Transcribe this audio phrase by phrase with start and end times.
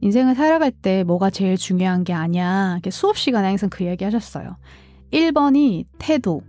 [0.00, 2.78] 인생을 살아갈 때 뭐가 제일 중요한 게 아니야.
[2.90, 4.56] 수업 시간에 항상 그 얘기 하셨어요.
[5.12, 6.42] 1번이 태도,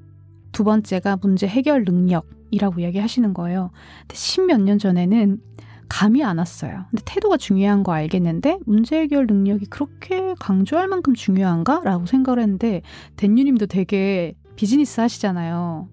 [0.51, 3.71] 두 번째가 문제 해결 능력이라고 얘기하시는 거예요.
[4.01, 5.41] 근데 십몇 년 전에는
[5.89, 6.85] 감이 안 왔어요.
[6.89, 11.81] 근데 태도가 중요한 거 알겠는데 문제 해결 능력이 그렇게 강조할 만큼 중요한가?
[11.83, 12.81] 라고 생각을 했는데
[13.17, 15.89] 댄유님도 되게 비즈니스 하시잖아요.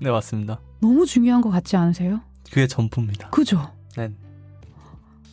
[0.00, 0.60] 네 맞습니다.
[0.80, 2.20] 너무 중요한 것 같지 않으세요?
[2.48, 3.30] 그게 전부입니다.
[3.30, 3.70] 그죠?
[3.96, 4.10] 네.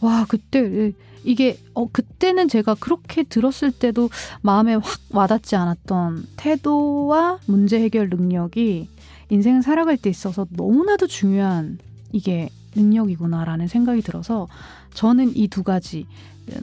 [0.01, 0.93] 와 그때
[1.23, 4.09] 이게 어 그때는 제가 그렇게 들었을 때도
[4.41, 8.89] 마음에 확 와닿지 않았던 태도와 문제 해결 능력이
[9.29, 11.77] 인생을 살아갈 때 있어서 너무나도 중요한
[12.11, 14.47] 이게 능력이구나라는 생각이 들어서
[14.93, 16.05] 저는 이 두 가지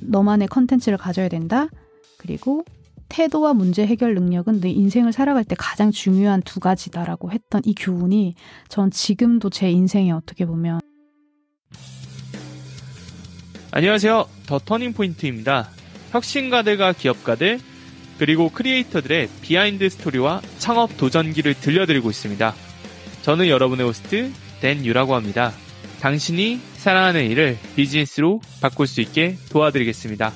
[0.01, 1.69] 너만의 컨텐츠를 가져야 된다.
[2.19, 2.65] 그리고
[3.09, 8.35] 태도와 문제 해결 능력은 내 인생을 살아갈 때 가장 중요한 두 가지다라고 했던 이 교훈이
[8.69, 10.81] 전 지금도 제 인생에 어떻게 보면
[13.79, 14.29] 안녕하세요.
[14.47, 15.71] The Turning Point입니다.
[16.11, 17.61] 혁신가들과 기업가들
[18.19, 22.55] 그리고 크리에이터들의 비하인드 스토리와 창업 도전기를 들려드리고 있습니다.
[23.23, 25.53] 저는 여러분의 호스트 댄 유라고 합니다.
[26.01, 30.33] 당신이 사랑하는 일을 비즈니스로 바꿀 수 있게 도와드리겠습니다.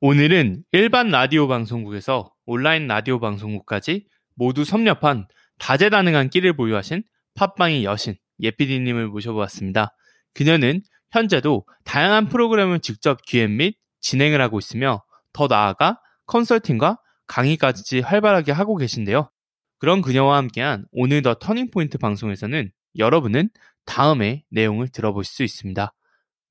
[0.00, 5.26] 오늘은 일반 라디오 방송국에서 온라인 라디오 방송국까지 모두 섭렵한
[5.58, 7.02] 다재다능한 끼를 보유하신
[7.34, 9.96] 팟빵의 여신 예피디님을 모셔보았습니다.
[10.34, 18.52] 그녀는 현재도 다양한 프로그램을 직접 기획 및 진행을 하고 있으며 더 나아가 컨설팅과 강의까지 활발하게
[18.52, 19.30] 하고 계신데요.
[19.78, 23.50] 그런 그녀와 함께한 오늘 더 터닝포인트 방송에서는 여러분은
[23.84, 25.92] 다음의 내용을 들어볼 수 있습니다.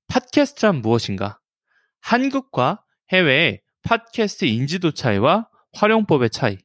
[0.07, 1.39] 팟캐스트란 무엇인가?
[2.01, 6.57] 한국과 해외의 팟캐스트 인지도 차이와 활용법의 차이,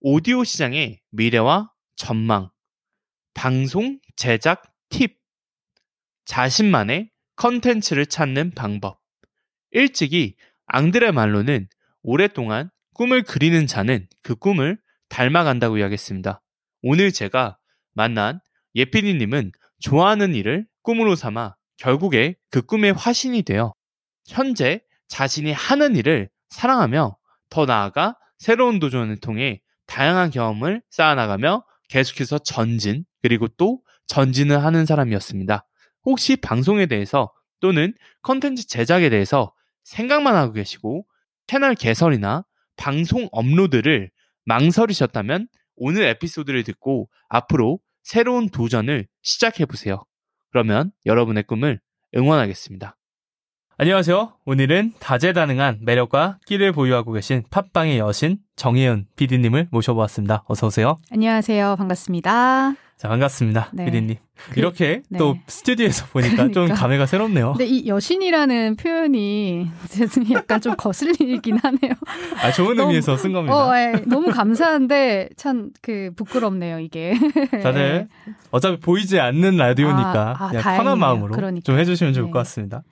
[0.00, 2.50] 오디오 시장의 미래와 전망,
[3.34, 5.18] 방송 제작 팁,
[6.24, 9.00] 자신만의 컨텐츠를 찾는 방법.
[9.70, 11.66] 일찍이 앙드레 말로는
[12.02, 16.40] 오랫동안 꿈을 그리는 자는 그 꿈을 닮아간다고 이야기했습니다.
[16.82, 17.58] 오늘 제가
[17.94, 18.40] 만난
[18.74, 23.74] 예피디님은 좋아하는 일을 꿈으로 삼아 결국에 그 꿈의 화신이 되어
[24.28, 27.16] 현재 자신이 하는 일을 사랑하며
[27.50, 35.64] 더 나아가 새로운 도전을 통해 다양한 경험을 쌓아나가며 계속해서 전진 그리고 또 전진을 하는 사람이었습니다.
[36.04, 41.06] 혹시 방송에 대해서 또는 컨텐츠 제작에 대해서 생각만 하고 계시고
[41.46, 42.44] 채널 개설이나
[42.76, 44.10] 방송 업로드를
[44.44, 50.04] 망설이셨다면 오늘 에피소드를 듣고 앞으로 새로운 도전을 시작해 보세요.
[50.50, 51.80] 그러면 여러분의 꿈을
[52.16, 52.96] 응원하겠습니다.
[53.78, 54.34] 안녕하세요.
[54.44, 60.44] 오늘은 다재다능한 매력과 끼를 보유하고 계신 팟빵의 여신 정혜연 PD님을 모셔보았습니다.
[60.46, 61.00] 어서 오세요.
[61.10, 61.76] 안녕하세요.
[61.76, 62.74] 반갑습니다.
[62.96, 63.70] 자, 반갑습니다.
[63.72, 63.86] 네.
[63.86, 64.16] PD님.
[64.52, 65.18] 그, 이렇게 네.
[65.18, 66.54] 또 스튜디오에서 보니까 그러니까.
[66.54, 67.52] 좀 감회가 새롭네요.
[67.52, 69.68] 근데 이 여신이라는 표현이
[70.32, 71.92] 약간 좀 거슬리긴 하네요.
[72.42, 73.56] 아, 좋은 너무, 의미에서 쓴 겁니다.
[73.56, 73.92] 어, 네.
[74.06, 77.14] 너무 감사한데 참 그 부끄럽네요, 이게.
[77.62, 78.32] 다들 네.
[78.50, 81.64] 어차피 보이지 않는 라디오니까 아, 아, 그냥 편한 마음으로 그러니까.
[81.64, 82.30] 좀 해주시면 좋을 네.
[82.30, 82.82] 것 같습니다.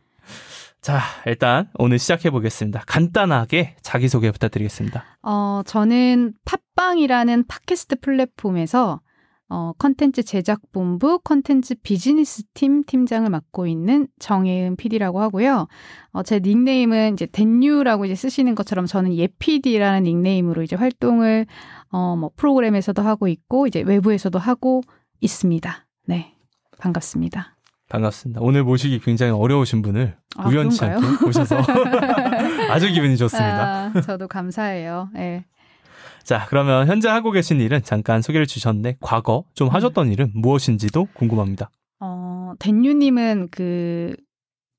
[0.81, 2.83] 자, 일단 오늘 시작해 보겠습니다.
[2.87, 5.05] 간단하게 자기소개 부탁드리겠습니다.
[5.23, 6.33] 어, 저는
[6.75, 9.01] 팟빵이라는 팟캐스트 플랫폼에서
[9.51, 15.67] 어, 컨텐츠 제작본부 컨텐츠 비즈니스 팀 팀장을 맡고 있는 정혜은 PD라고 하고요.
[16.13, 21.47] 어, 제 닉네임은 이제 댄유라고 이제 쓰시는 것처럼 저는 예PD라는 닉네임으로 이제 활동을
[21.91, 24.83] 어, 뭐 프로그램에서도 하고 있고 이제 외부에서도 하고
[25.21, 25.87] 있습니다.
[26.07, 26.35] 네.
[26.79, 27.57] 반갑습니다.
[27.89, 28.41] 반갑습니다.
[28.41, 31.09] 오늘 모시기 굉장히 어려우신 분을 아, 우연치 그런가요?
[31.09, 31.57] 않게 모셔서
[32.71, 33.91] 아주 기분이 좋습니다.
[33.93, 35.09] 아, 저도 감사해요.
[35.13, 35.45] 네.
[36.23, 39.75] 자, 그러면 현재 하고 계신 일은 잠깐 소개를 주셨는데 과거 좀 음.
[39.75, 41.71] 하셨던 일은 무엇인지도 궁금합니다.
[42.01, 44.15] 어, 댄유님은 그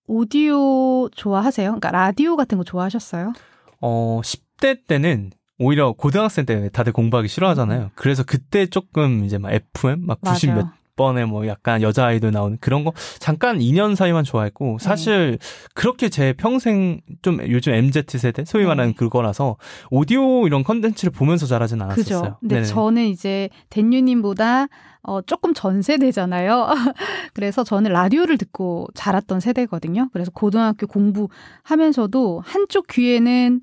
[0.07, 1.69] 오디오 좋아하세요?
[1.69, 3.33] 그러니까 라디오 같은 거 좋아하셨어요?
[3.81, 7.81] 어, 10대 때는 오히려 고등학생 때 다들 공부하기 싫어하잖아요.
[7.83, 7.89] 음.
[7.95, 10.67] 그래서 그때 조금 이제 막 FM 막 90 몇
[11.01, 15.37] 번에 뭐 약간 여자 아이돌 나오는 그런 거 잠깐 2년 사이만 좋아했고 사실 네.
[15.73, 18.67] 그렇게 제 평생 좀 요즘 MZ 세대 소위 네.
[18.67, 18.95] 말하는 네.
[18.95, 19.57] 그거라서
[19.89, 22.21] 오디오 이런 컨텐츠를 보면서 자라진 않았었어요.
[22.21, 22.37] 그죠.
[22.39, 22.67] 근데 네네.
[22.67, 24.67] 저는 이제 댄유님보다
[25.03, 26.67] 어, 조금 전 세대잖아요.
[27.33, 30.09] 그래서 저는 라디오를 듣고 자랐던 세대거든요.
[30.13, 33.61] 그래서 고등학교 공부하면서도 한쪽 귀에는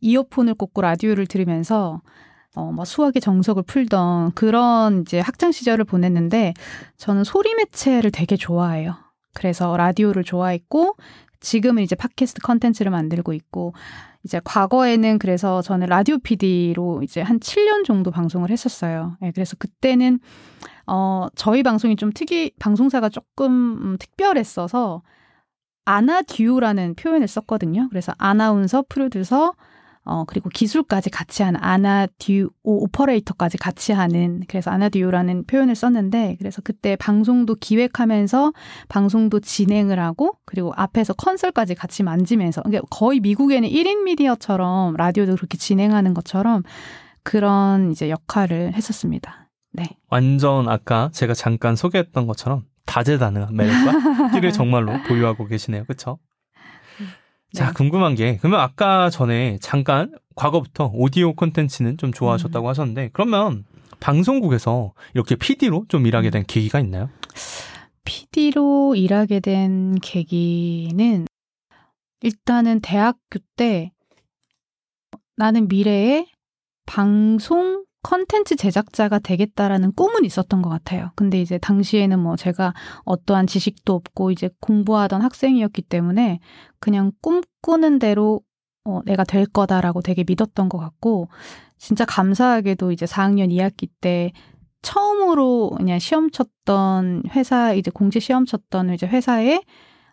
[0.00, 2.00] 이어폰을 꽂고 라디오를 들으면서
[2.54, 6.54] 어, 막 수학의 정석을 풀던 그런 이제 학창 시절을 보냈는데
[6.98, 8.96] 저는 소리 매체를 되게 좋아해요.
[9.34, 10.96] 그래서 라디오를 좋아했고
[11.40, 13.72] 지금은 이제 팟캐스트 컨텐츠를 만들고 있고
[14.24, 19.16] 이제 과거에는 그래서 저는 라디오 PD로 이제 한 7년 정도 방송을 했었어요.
[19.22, 20.20] 예, 그래서 그때는
[20.86, 25.02] 어 저희 방송이 좀 특이 방송사가 조금 음, 특별했어서
[25.84, 27.88] 아나듀오라는 표현을 썼거든요.
[27.88, 29.54] 그래서 아나운서, 프로듀서,
[30.04, 36.96] 어, 그리고 기술까지 같이 하는 아나듀오 오퍼레이터까지 같이 하는 그래서 아나듀오라는 표현을 썼는데 그래서 그때
[36.96, 38.52] 방송도 기획하면서
[38.88, 45.56] 방송도 진행을 하고 그리고 앞에서 컨설까지 같이 만지면서 그러니까 거의 미국에는 1인 미디어처럼 라디오도 그렇게
[45.56, 46.64] 진행하는 것처럼
[47.22, 49.48] 그런 이제 역할을 했었습니다.
[49.72, 49.84] 네.
[50.10, 55.84] 완전 아까 제가 잠깐 소개했던 것처럼 다재다능한 매력과 끼를 정말로 보유하고 계시네요.
[55.84, 56.18] 그렇죠?
[57.54, 57.72] 자, 네.
[57.74, 62.68] 궁금한 게, 그러면 아까 전에 잠깐 과거부터 오디오 콘텐츠는 좀 좋아하셨다고 음.
[62.68, 63.64] 하셨는데, 그러면
[64.00, 67.10] 방송국에서 이렇게 PD로 좀 일하게 된 계기가 있나요?
[68.04, 71.26] PD로 일하게 된 계기는
[72.20, 73.92] 일단은 대학교 때
[75.36, 76.26] 나는 미래에
[76.86, 81.10] 방송 컨텐츠 제작자가 되겠다라는 꿈은 있었던 것 같아요.
[81.14, 86.40] 근데 이제 당시에는 뭐 제가 어떠한 지식도 없고 이제 공부하던 학생이었기 때문에
[86.80, 88.40] 그냥 꿈꾸는 대로
[88.84, 91.28] 어, 내가 될 거다라고 되게 믿었던 것 같고
[91.78, 94.32] 진짜 감사하게도 이제 4학년 2학기 때
[94.82, 99.60] 처음으로 그냥 시험 쳤던 회사 이제 공채 시험 쳤던 이제 회사에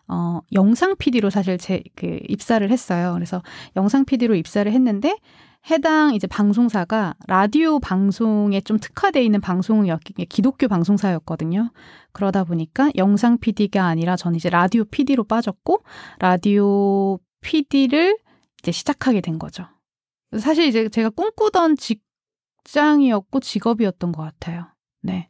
[0.08, 3.12] 어 영상 PD로 사실 제 그 입사를 했어요.
[3.14, 3.42] 그래서
[3.76, 5.16] 영상 PD로 입사를 했는데
[5.68, 11.70] 해당 이제 방송사가 라디오 방송에 좀 특화되어 있는 방송이었기 기독교 방송사였거든요.
[12.12, 15.82] 그러다 보니까 영상 PD가 아니라 저는 이제 라디오 PD로 빠졌고
[16.18, 18.18] 라디오 PD를
[18.62, 19.66] 이제 시작하게 된 거죠.
[20.38, 24.66] 사실 이제 제가 꿈꾸던 직장이었고 직업이었던 것 같아요.
[25.02, 25.28] 네.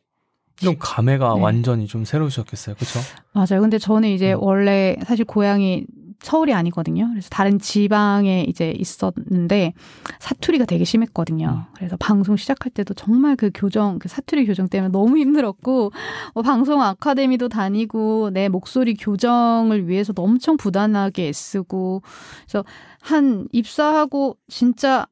[0.56, 1.41] 좀 감회가 네.
[1.41, 3.00] 완전히 좀 새로우셨겠어요, 그렇죠?
[3.32, 3.62] 맞아요.
[3.62, 4.43] 근데 저는 이제 음.
[4.43, 5.87] 원래 사실 고향이
[6.22, 7.08] 서울이 아니거든요.
[7.11, 9.72] 그래서 다른 지방에 이제 있었는데
[10.19, 11.67] 사투리가 되게 심했거든요.
[11.69, 11.75] 음.
[11.75, 15.93] 그래서 방송 시작할 때도 정말 그 교정, 그 사투리 교정 때문에 너무 힘들었고
[16.34, 22.02] 뭐 방송 아카데미도 다니고 내 목소리 교정을 위해서도 엄청 부단하게 애쓰고
[22.46, 22.64] 그래서
[23.00, 25.06] 한 입사하고 진짜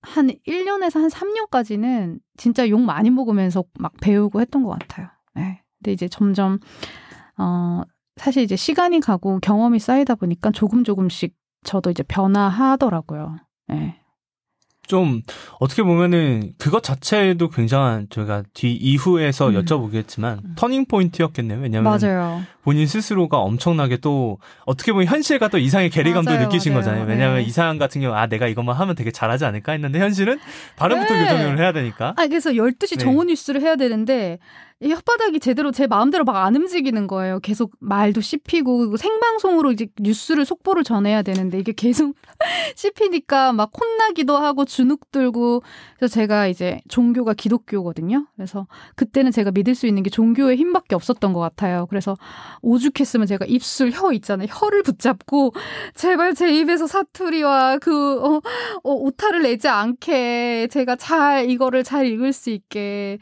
[0.00, 5.08] 한 1년에서 한 3년까지는 진짜 욕 많이 먹으면서 막 배우고 했던 것 같아요.
[5.34, 5.62] 네.
[5.78, 6.58] 근데 이제 점점
[7.36, 7.82] 어
[8.24, 13.36] 사실 이제 시간이 가고 경험이 쌓이다 보니까 조금 조금씩 저도 이제 변화하더라고요.
[13.68, 13.96] 네.
[14.86, 15.20] 좀
[15.60, 19.54] 어떻게 보면은 그것 자체도 굉장한 저희가 뒤 이후에서 음.
[19.62, 20.52] 여쭤보겠지만 음.
[20.56, 21.60] 터닝 포인트였겠네요.
[21.60, 22.42] 왜냐면 맞아요.
[22.62, 26.82] 본인 스스로가 엄청나게 또 어떻게 보면 현실과 또 이상의 괴리감도 맞아요, 느끼신 맞아요.
[26.82, 27.06] 거잖아요.
[27.06, 27.42] 왜냐하면 네.
[27.44, 30.38] 이상 같은 경우 아 내가 이것만 하면 되게 잘하지 않을까 했는데 현실은
[30.76, 31.24] 발음부터 네.
[31.24, 32.14] 교정을 해야 되니까.
[32.16, 33.04] 아 그래서 12시 네.
[33.04, 34.38] 정오 뉴스를 해야 되는데
[34.84, 37.40] 이 혓바닥이 제대로 제 마음대로 막 안 움직이는 거예요.
[37.40, 42.14] 계속 말도 씹히고 생방송으로 이제 뉴스를 속보를 전해야 되는데 이게 계속
[42.76, 45.62] 씹히니까 막 혼나기도 하고 주눅 들고
[45.96, 48.26] 그래서 제가 이제 종교가 기독교거든요.
[48.36, 48.66] 그래서
[48.96, 51.86] 그때는 제가 믿을 수 있는 게 종교의 힘밖에 없었던 것 같아요.
[51.88, 52.16] 그래서
[52.60, 54.48] 오죽했으면 제가 입술 혀 있잖아요.
[54.50, 55.54] 혀를 붙잡고
[55.94, 58.40] 제발 제 입에서 사투리와 그 어,
[58.82, 63.18] 어, 오타를 내지 않게 제가 잘 이거를 잘 읽을 수 있게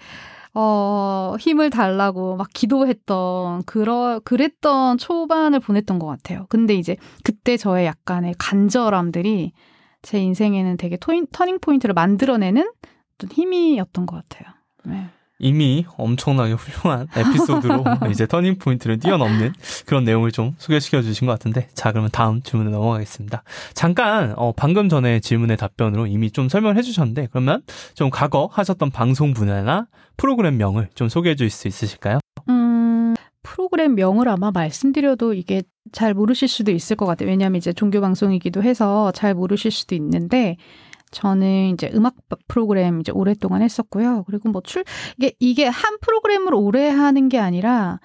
[0.55, 6.47] 어, 힘을 달라고 막 기도했던, 그러, 그랬던 초반을 보냈던 것 같아요.
[6.49, 9.53] 근데 이제 그때 저의 약간의 간절함들이
[10.03, 12.71] 제 인생에는 되게 토인, 터닝 포인트를 만들어내는
[13.31, 14.53] 힘이었던 것 같아요.
[14.85, 15.07] 네.
[15.43, 19.53] 이미 엄청나게 훌륭한 에피소드로 이제 터닝 포인트를 뛰어넘는
[19.85, 23.43] 그런 내용을 좀 소개시켜 주신 것 같은데 자 그러면 다음 질문으로 넘어가겠습니다.
[23.75, 27.63] 잠깐 어, 방금 전에 질문의 답변으로 이미 좀 설명해 주셨는데 그러면
[27.95, 32.21] 좀 과거 하셨던 방송 분야나 프로그램명을 좀 소개해 주실 수 있으실까요?
[32.49, 37.29] 음 프로그램명을 아마 말씀드려도 이게 잘 모르실 수도 있을 것 같아요.
[37.29, 40.57] 왜냐하면 이제 종교 방송이기도 해서 잘 모르실 수도 있는데
[41.13, 42.17] 저는 이제 음악
[42.49, 44.25] 프로그램 이제 오랫동안 했었고요.
[44.27, 44.85] 그리고 뭐 출,
[45.19, 48.01] 이게, 이게 한 프로그램을 오래 하는 게 아니라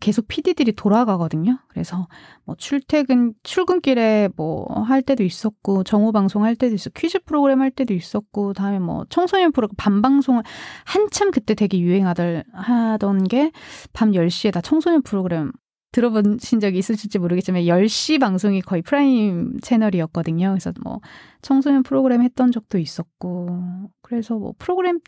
[0.00, 1.58] 계속 PD들이 돌아가거든요.
[1.68, 2.06] 그래서
[2.44, 7.72] 뭐 출퇴근, 출근길에 뭐 할 때도 있었고, 정오 방송 할 때도 있었고, 퀴즈 프로그램 할
[7.72, 10.42] 때도 있었고, 다음에 뭐 청소년 프로그램, 밤방송을
[10.84, 13.50] 한참 그때 되게 유행하던, 하던 게
[13.92, 15.50] 밤 10시에 다 청소년 프로그램
[15.92, 20.50] 들어보신 적이 있으실지 모르겠지만 10시 방송이 거의 prime 채널이었거든요.
[20.50, 21.00] 그래서 뭐
[21.42, 23.48] 청소년 프로그램 했던 적도 있었고
[24.02, 25.00] 그래서 뭐 프로그램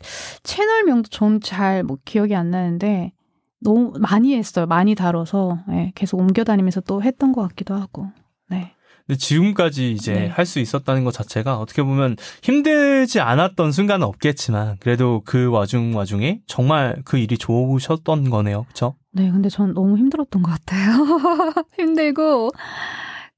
[0.43, 3.13] 채널명도 전 잘 뭐 기억이 안 나는데
[3.61, 4.65] 너무 많이 했어요.
[4.65, 8.07] 많이 다뤄서 네, 계속 옮겨 다니면서 또 했던 것 같기도 하고.
[8.49, 8.73] 네.
[9.05, 10.27] 근데 지금까지 이제 네.
[10.27, 17.01] 할수 있었다는 것 자체가 어떻게 보면 힘들지 않았던 순간은 없겠지만 그래도 그 와중 와중에 정말
[17.05, 18.63] 그 일이 좋으셨던 거네요.
[18.63, 18.95] 그렇죠?
[19.13, 21.65] 네, 근데 전 너무 힘들었던 것 같아요.
[21.77, 22.49] 힘들고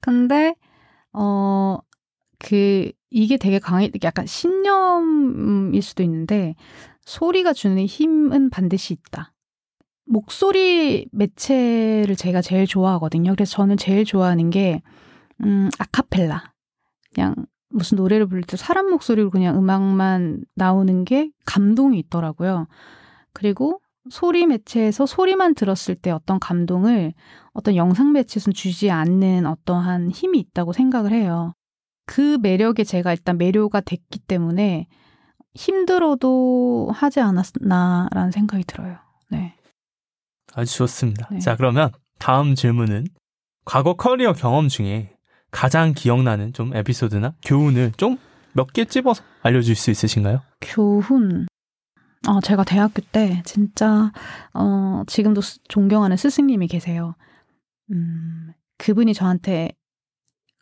[0.02, 0.56] 근데
[1.14, 1.80] 어
[2.40, 6.56] 그 이게 되게 강해 약간 신념일 수도 있는데
[7.02, 9.34] 소리가 주는 힘은 반드시 있다.
[10.06, 13.32] 목소리 매체를 제가 제일 좋아하거든요.
[13.32, 14.82] 그래서 저는 제일 좋아하는 게
[15.44, 16.54] 음, 아카펠라.
[17.14, 17.36] 그냥
[17.70, 22.68] 무슨 노래를 부를 때 사람 목소리로 그냥 음악만 나오는 게 감동이 있더라고요.
[23.34, 27.14] 그리고 소리 매체에서 소리만 들었을 때 어떤 감동을
[27.54, 31.54] 어떤 영상 매체에서는 주지 않는 어떠한 힘이 있다고 생각을 해요.
[32.06, 34.88] 그 매력에 제가 일단 매료가 됐기 때문에
[35.56, 38.98] 힘들어도 하지 않았나라는 생각이 들어요.
[39.30, 39.56] 네.
[40.54, 41.28] 아주 좋습니다.
[41.32, 41.40] 네.
[41.40, 43.08] 자, 그러면 다음 질문은
[43.66, 45.16] 과거 커리어 경험 중에
[45.52, 48.18] 가장 기억나는 좀 에피소드나 교훈을 좀
[48.58, 50.42] 몇 개 찝어서 알려줄 수 있으신가요?
[50.62, 51.46] 교훈.
[52.28, 54.12] 어, 제가 대학교 때 진짜,
[54.54, 57.16] 어, 지금도 스, 존경하는 스승님이 계세요.
[57.92, 59.72] 음, 그분이 저한테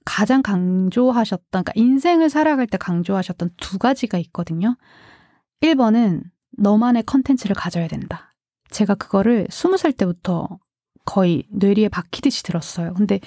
[0.05, 4.75] 가장 강조하셨던, 그러니까 인생을 살아갈 때 강조하셨던 두 가지가 있거든요.
[5.61, 6.23] 1번은
[6.57, 8.33] 너만의 컨텐츠를 가져야 된다.
[8.69, 10.59] 제가 그거를 20살 때부터
[11.05, 12.93] 거의 뇌리에 박히듯이 들었어요.
[12.95, 13.19] 근데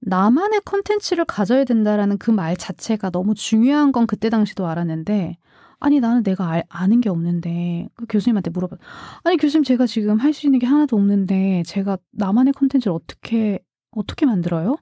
[0.00, 5.36] 나만의 컨텐츠를 가져야 된다라는 그 말 자체가 너무 중요한 건 그때 당시도 알았는데
[5.80, 8.76] 아니 나는 내가 알, 아는 게 없는데 그 교수님한테 물어봐.
[9.24, 13.58] 아니 교수님 제가 지금 할 수 있는 게 하나도 없는데 제가 나만의 컨텐츠를 어떻게
[13.90, 14.76] 어떻게 만들어요?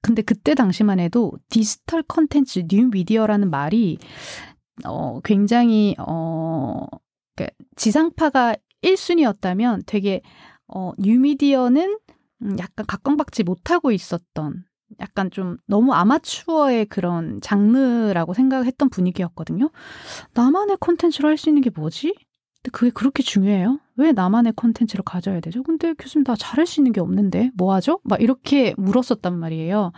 [0.00, 3.98] 근데 그때 당시만 해도 디지털 컨텐츠, 뉴 미디어라는 말이
[4.84, 6.86] 어 굉장히 어
[7.36, 10.20] 그러니까 지상파가 1순위였다면 되게
[10.68, 11.98] 어 뉴미디어는
[12.42, 14.64] 음, 약간 각광받지 못하고 있었던
[15.00, 19.70] 약간 좀 너무 아마추어의 그런 장르라고 생각했던 분위기였거든요.
[20.34, 22.14] 나만의 콘텐츠를 할수 있는 게 뭐지?
[22.62, 23.78] 근데 그게 그렇게 중요해요?
[23.96, 25.62] 왜 나만의 콘텐츠를 가져야 되죠?
[25.62, 28.00] 근데 교수님 나 잘할 수 있는 게 없는데 뭐 하죠?
[28.04, 29.92] 막 이렇게 물었었단 말이에요.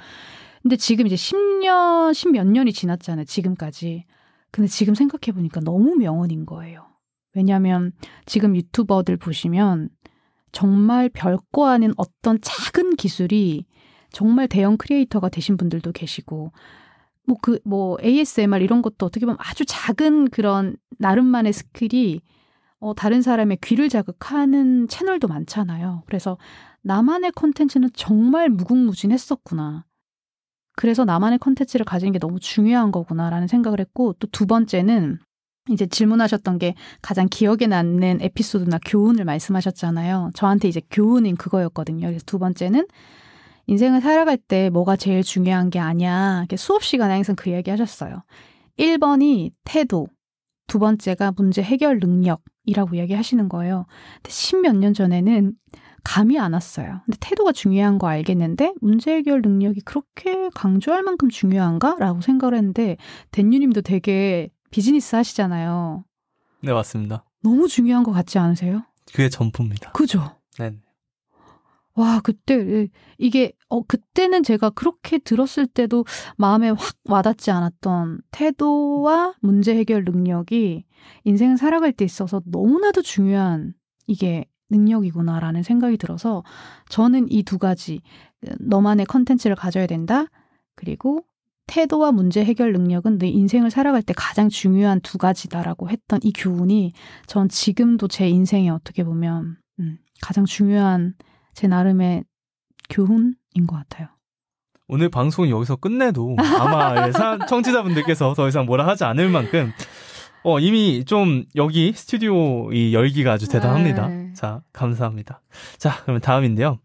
[0.63, 3.25] 근데 지금 이제 10년, 10몇 년이 지났잖아요.
[3.27, 4.05] 지금까지.
[4.51, 6.87] 근데 지금 생각해 보니까 너무 명언인 거예요.
[7.35, 7.93] 왜냐하면
[8.25, 9.91] 지금 유튜버들 보시면
[10.51, 13.67] 정말 별거 아닌 어떤 작은 기술이
[14.17, 16.51] 정말 대형 creator가 되신 분들도 계시고
[17.27, 22.23] 뭐 그뭐 그, 뭐 ASMR 이런 것도 어떻게 보면 아주 작은 그런 나름만의 skill이
[22.79, 26.05] 어 다른 사람의 귀를 자극하는 채널도 많잖아요.
[26.07, 26.39] 그래서
[26.81, 29.85] 나만의 콘텐츠는 정말 무궁무진했었구나.
[30.77, 35.19] 그래서 나만의 콘텐츠를 가지는 게 너무 중요한 거구나라는 생각을 했고 또 두 번째는
[35.69, 40.31] 이제 질문하셨던 게 가장 기억에 남는 에피소드나 교훈을 말씀하셨잖아요.
[40.33, 42.07] 저한테 이제 교훈인 그거였거든요.
[42.07, 42.87] 그래서 두 번째는
[43.67, 46.45] 인생을 살아갈 때 뭐가 제일 중요한 게 아니야.
[46.57, 48.23] 수업 시간에 항상 그 이야기 하셨어요.
[48.79, 50.07] 1번이 태도,
[50.67, 53.87] 두 번째가 문제 해결 능력이라고 이야기 하시는 거예요.
[54.17, 55.53] 근데 십몇 년 전에는
[56.05, 57.01] 감이 안 왔어요.
[57.05, 61.97] 근데 태도가 중요한 거 알겠는데 문제 해결 능력이 그렇게 강조할 만큼 중요한가?
[61.99, 62.97] 라고 생각을 했는데
[63.33, 66.05] 댄유님도 되게 비즈니스 하시잖아요.
[66.63, 67.25] 네, 맞습니다.
[67.43, 68.83] 너무 중요한 것 같지 않으세요?
[69.13, 69.93] 그게 전부입니다.
[69.93, 70.37] 그죠?
[70.59, 70.73] 네.
[71.97, 72.89] 와, 그때,
[73.19, 76.05] 이게, 어, 그때는 제가 그렇게 들었을 때도
[76.37, 80.85] 마음에 확 와닿지 않았던 태도와 문제 해결 능력이
[81.25, 83.73] 인생을 살아갈 때 있어서 너무나도 중요한
[84.07, 86.43] 이게 능력이구나라는 생각이 들어서
[86.91, 88.03] 저는 이 두 가지,
[88.61, 90.27] 너만의 컨텐츠를 가져야 된다.
[90.75, 91.25] 그리고
[91.67, 96.93] 태도와 문제 해결 능력은 내 인생을 살아갈 때 가장 중요한 두 가지다라고 했던 이 교훈이
[97.27, 101.15] 전 지금도 제 인생에 어떻게 보면 음, 가장 중요한
[101.57, 102.23] 제 나름의
[102.91, 104.09] 교훈인 것 같아요.
[104.89, 107.11] 오늘 방송 여기서 끝내도 아마
[107.49, 109.73] 청취자분들께서 더 이상 뭐라 하지 않을 만큼
[110.45, 114.07] 어, 이미 좀 여기 스튜디오 이 열기가 아주 대단합니다.
[114.07, 114.33] 네.
[114.35, 115.41] 자, 감사합니다.
[115.79, 116.79] 자, 그러면 다음인데요.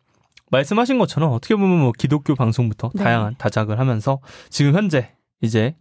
[0.52, 3.04] 말씀하신 것처럼 어떻게 보면 뭐 기독교 방송부터 네.
[3.04, 5.12] 다양한 다작을 하면서 지금 현재
[5.42, 5.76] 이제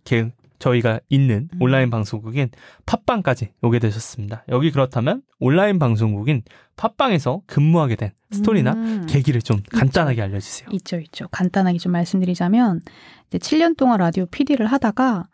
[0.61, 1.63] 저희가 있는 음.
[1.63, 2.51] 온라인 방송국인
[2.87, 4.45] 팟빵까지 오게 되셨습니다.
[4.51, 6.43] 여기 그렇다면 온라인 방송국인
[6.77, 9.07] 팟빵에서 근무하게 된 스토리나 음.
[9.09, 10.23] 계기를 좀 간단하게.
[10.23, 10.69] 알려주세요.
[10.73, 11.27] 있죠, 있죠.
[11.29, 12.81] 간단하게 좀 말씀드리자면
[13.27, 15.29] 이제 7년 동안 라디오 PD를 하다가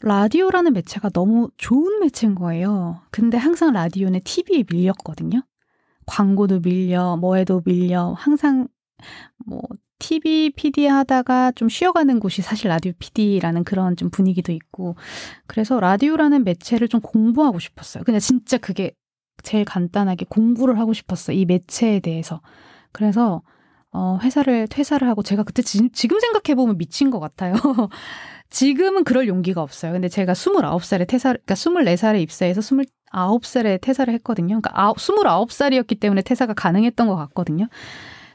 [0.00, 3.02] 라디오라는 매체가 너무 좋은 매체인 거예요.
[3.10, 5.42] 근데 항상 라디오는 TV에 밀렸거든요.
[6.06, 8.66] 광고도 밀려, 뭐에도 밀려, 항상
[9.46, 9.62] 뭐
[10.02, 14.96] TV PD 하다가 좀 쉬어가는 곳이 사실 라디오 PD라는 그런 좀 분위기도 있고
[15.46, 18.02] 그래서 라디오라는 매체를 좀 공부하고 싶었어요.
[18.02, 18.90] 그냥 진짜 그게
[19.44, 21.36] 제일 간단하게 공부를 하고 싶었어요.
[21.36, 22.40] 이 매체에 대해서.
[22.90, 23.42] 그래서
[23.92, 27.54] 어 회사를 퇴사를 하고 제가 그때 지, 지금 생각해 보면 미친 것 같아요.
[28.50, 29.92] 지금은 그럴 용기가 없어요.
[29.92, 34.60] 근데 제가 29살에 퇴사, 그러니까 24살에 입사해서 29살에 퇴사를 했거든요.
[34.60, 37.68] 그러니까 29살이었기 때문에 퇴사가 가능했던 것 같거든요.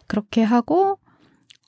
[0.07, 0.97] 그렇게 하고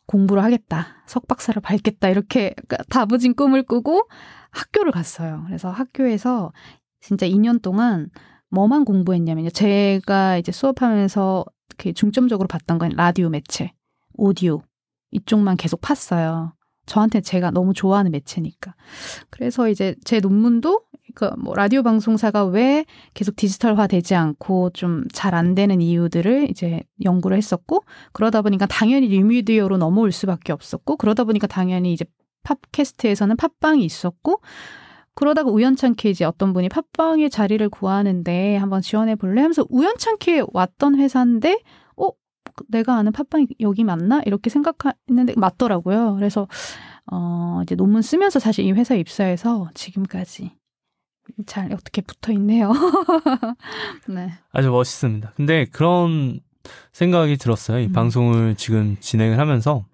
[0.10, 0.88] 공부를 하겠다.
[1.06, 2.10] 석박사를 밟겠다.
[2.10, 2.56] 이렇게
[2.90, 4.10] 다부진 꿈을 꾸고
[4.50, 5.44] 학교를 갔어요.
[5.46, 6.52] 그래서 학교에서
[7.00, 8.10] 진짜 2년 동안
[8.50, 9.52] 뭐만 공부했냐면요.
[9.52, 11.46] 제가 이제 수업하면서
[11.78, 13.72] 그 중점적으로 봤던 건 라디오 매체,
[14.16, 14.64] 오디오
[15.12, 16.54] 이쪽만 계속 팠어요.
[16.88, 18.74] 저한테 제가 너무 좋아하는 매체니까.
[19.30, 20.82] 그래서 이제 제 논문도
[21.16, 26.82] 그 뭐 라디오 방송사가 왜 계속 디지털화 되지 않고 좀 잘 안 되는 이유들을 이제
[27.04, 32.06] 연구를 했었고 그러다 보니까 당연히 뉴미디어로 넘어올 수밖에 없었고 그러다 보니까 당연히 이제
[32.44, 34.42] 팝캐스트에서는 팝빵이 있었고
[35.16, 39.42] 그러다가 우연찮게 이제 어떤 분이 팟빵의 자리를 구하는데 한번 지원해 볼래?
[39.42, 41.60] 하면서 우연찮게 왔던 회사인데
[41.98, 42.10] 어?
[42.70, 44.22] 내가 아는 팟빵이 여기 맞나?
[44.26, 46.16] 이렇게 생각했는데 맞더라고요.
[46.16, 46.48] 그래서
[47.12, 50.52] 어 이제 논문 쓰면서 사실 이 회사에 입사해서 지금까지
[51.46, 52.72] 잘 어떻게 붙어 있네요.
[54.08, 54.32] 네.
[54.52, 55.34] 아주 멋있습니다.
[55.36, 56.40] 근데 그런
[56.92, 57.80] 생각이 들었어요.
[57.80, 57.94] 이 음.
[57.94, 59.86] 방송을 지금 진행을 하면서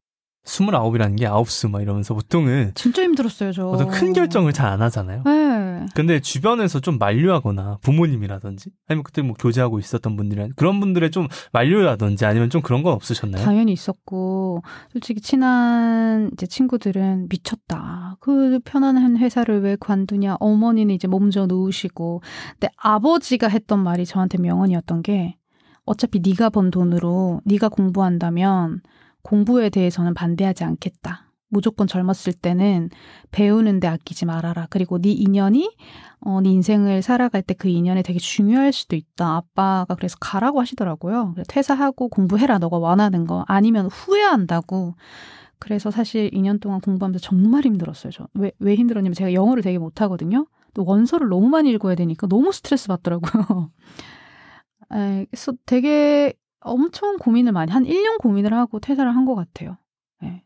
[0.45, 3.67] 스물아홉이라는 게 아홉 수막 이러면서 보통은 진짜 힘들었어요 저.
[3.67, 5.21] 어떤 큰 결정을 잘 안 하잖아요.
[5.25, 5.85] 네.
[5.93, 12.25] 근데 주변에서 좀 만류하거나 부모님이라든지 아니면 그때 뭐 교제하고 있었던 분들이 그런 분들의 좀 만류라든지
[12.25, 13.43] 아니면 좀 그런 건 없으셨나요?
[13.43, 18.17] 당연히 있었고 솔직히 친한 이제 친구들은 미쳤다.
[18.19, 20.37] 그 편안한 회사를 왜 관두냐.
[20.39, 22.21] 어머니는 이제 몸져 누우시고
[22.53, 25.37] 근데 아버지가 했던 말이 저한테 명언이었던 게
[25.85, 28.81] 어차피 네가 번 돈으로 네가 공부한다면
[29.25, 31.31] 공부에 대해서는 반대하지 않겠다.
[31.49, 32.89] 무조건 젊었을 때는
[33.31, 34.67] 배우는데 아끼지 말아라.
[34.69, 35.71] 그리고 네 인연이
[36.19, 39.35] 어, 네 인생을 살아갈 때 그 인연이 되게 중요할 수도 있다.
[39.35, 41.33] 아빠가 그래서 가라고 하시더라고요.
[41.47, 42.59] 퇴사하고 공부해라.
[42.59, 43.43] 너가 원하는 거.
[43.47, 44.95] 아니면 후회한다고.
[45.57, 48.11] 그래서 사실 2년 동안 공부하면서 정말 힘들었어요.
[48.11, 48.27] 저.
[48.35, 50.45] 왜, 왜 힘들었냐면 제가 영어를 되게 못하거든요.
[50.73, 53.71] 또 원서를 너무 많이 읽어야 되니까 너무 스트레스 받더라고요.
[54.93, 56.33] 에, 그래서 되게
[56.65, 59.77] 엄청 고민을 많이 한 1년 고민을 하고 퇴사를 한 것 같아요.
[60.21, 60.43] 네.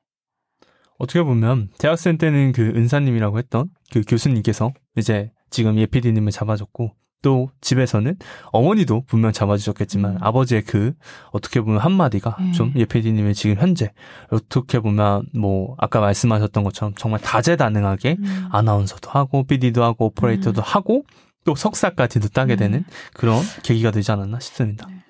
[0.98, 8.16] 어떻게 보면 대학생 때는 그 은사님이라고 했던 그 교수님께서 이제 지금 예피디님을 잡아줬고 또 집에서는
[8.54, 10.18] 어머니도 분명 잡아주셨겠지만 음.
[10.22, 10.94] 아버지의 그
[11.32, 12.52] 어떻게 보면 한마디가 네.
[12.54, 13.92] 좀 예피디님의 지금 현재
[14.30, 18.46] 어떻게 보면 뭐 아까 말씀하셨던 것처럼 정말 다재다능하게 음.
[18.52, 20.64] 아나운서도 하고 PD도 하고 오퍼레이터도 음.
[20.64, 21.04] 하고
[21.44, 22.68] 또 석사까지도 따게 네.
[22.68, 24.88] 되는 그런 계기가 되지 않았나 싶습니다.
[24.88, 25.04] 네.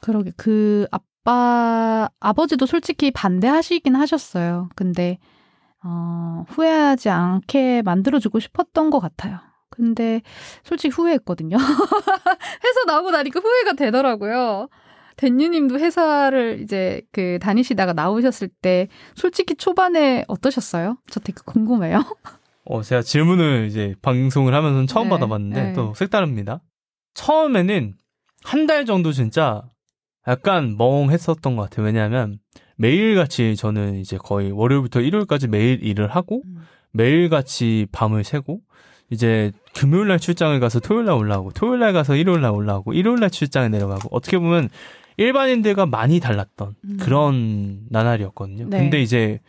[0.00, 4.68] 그러게 그 아빠 아버지도 솔직히 반대하시긴 하셨어요.
[4.74, 5.18] 근데
[5.82, 9.38] 어, 후회하지 않게 만들어주고 싶었던 것 같아요.
[9.70, 10.20] 근데
[10.64, 11.56] 솔직히 후회했거든요.
[12.64, 14.68] 회사 나오고 나니까 후회가 되더라고요.
[15.16, 20.96] 댄유님도 회사를 이제 그 다니시다가 나오셨을 때 솔직히 초반에 어떠셨어요?
[21.10, 22.02] 저 되게 궁금해요.
[22.64, 25.72] 어, 제가 질문을 이제 방송을 하면서 처음 네, 받아봤는데 네.
[25.74, 26.62] 또 색다릅니다.
[27.14, 27.94] 처음에는
[28.44, 29.62] 한 달 정도 진짜
[30.30, 31.86] 약간 멍했었던 것 같아요.
[31.86, 32.38] 왜냐하면
[32.76, 36.58] 매일같이 저는 이제 거의 월요일부터 일요일까지 매일 일을 하고 음.
[36.92, 38.60] 매일같이 밤을 새고
[39.10, 43.18] 이제 금요일 날 출장을 가서 토요일 날 올라오고 토요일 날 가서 일요일 날 올라오고 일요일
[43.20, 44.68] 날 출장에 내려가고 어떻게 보면
[45.16, 46.96] 일반인들과 많이 달랐던 음.
[47.00, 48.68] 그런 나날이었거든요.
[48.70, 48.78] 네.
[48.78, 49.40] 근데 이제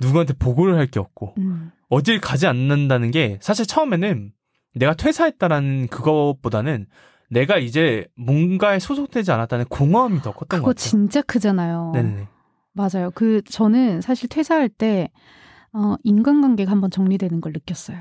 [0.00, 1.72] 누구한테 보고를 할 게 없고 음.
[1.88, 4.30] 어딜 가지 않는다는 게 사실 처음에는
[4.74, 6.86] 내가 퇴사했다라는 그것보다는
[7.28, 10.60] 내가 이제 뭔가에 소속되지 않았다는 공허함이 더 컸던 것 같아요.
[10.62, 11.92] 그거 진짜 크잖아요.
[11.94, 12.28] 네네.
[12.72, 13.10] 맞아요.
[13.14, 15.10] 그 저는 사실 퇴사할 때
[15.72, 17.98] 어, 인간관계가 한번 정리되는 걸 느꼈어요.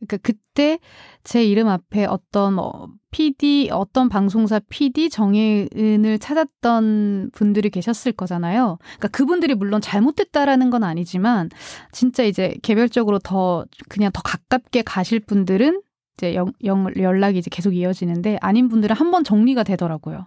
[0.00, 0.78] 그러니까 그때
[1.24, 8.78] 제 이름 앞에 어떤 뭐 PD 어떤 방송사 PD 정혜은을 찾았던 분들이 계셨을 거잖아요.
[8.80, 11.50] 그러니까 그분들이 물론 잘못됐다라는 건 아니지만
[11.92, 15.82] 진짜 이제 개별적으로 더 그냥 더 가깝게 가실 분들은
[16.20, 20.26] 이제 영, 영, 연락이 이제 계속 이어지는데 아닌 분들은 한 번 정리가 되더라고요.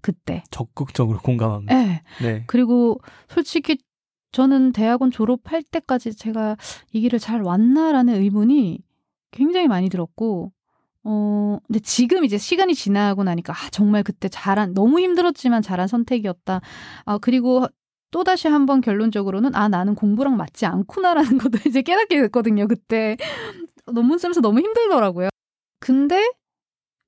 [0.00, 0.42] 그때.
[0.50, 1.74] 적극적으로 공감합니다.
[1.74, 2.02] 네.
[2.22, 2.44] 네.
[2.48, 2.98] 그리고
[3.28, 3.76] 솔직히
[4.32, 6.56] 저는 대학원 졸업할 때까지 제가
[6.92, 8.80] 이 길을 잘 왔나라는 의문이
[9.30, 10.50] 굉장히 많이 들었고,
[11.04, 16.60] 어, 근데 지금 이제 시간이 지나고 나니까, 아, 정말 그때 잘한, 너무 힘들었지만 잘한 선택이었다.
[17.04, 17.66] 아, 그리고
[18.10, 23.16] 또다시 한번 결론적으로는, 아, 나는 공부랑 맞지 않구나라는 것도 이제 깨닫게 됐거든요, 그때.
[23.90, 25.28] 논문 쓰면서 너무 힘들더라고요.
[25.80, 26.32] 근데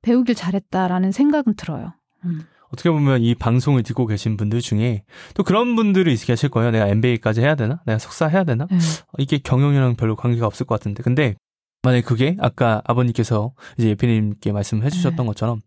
[0.03, 1.95] 배우길 잘했다라는 생각은 들어요.
[2.25, 2.43] 음.
[2.75, 6.73] 어떻게 보면 이 방송을 듣고 계신 분들 중에 또 그런 분들이 계실 거예요.
[6.73, 7.81] 내가 MBA까지 해야 되나?
[7.87, 8.67] 내가 석사 해야 되나?
[8.69, 8.79] 네.
[9.19, 11.05] 이게 경영이랑 별로 관계가 없을 것 같은데.
[11.05, 11.37] 근데
[11.83, 15.27] 만약에 그게 아까 아버님께서 이제 예피님께 말씀해 주셨던 네.
[15.27, 15.61] 것처럼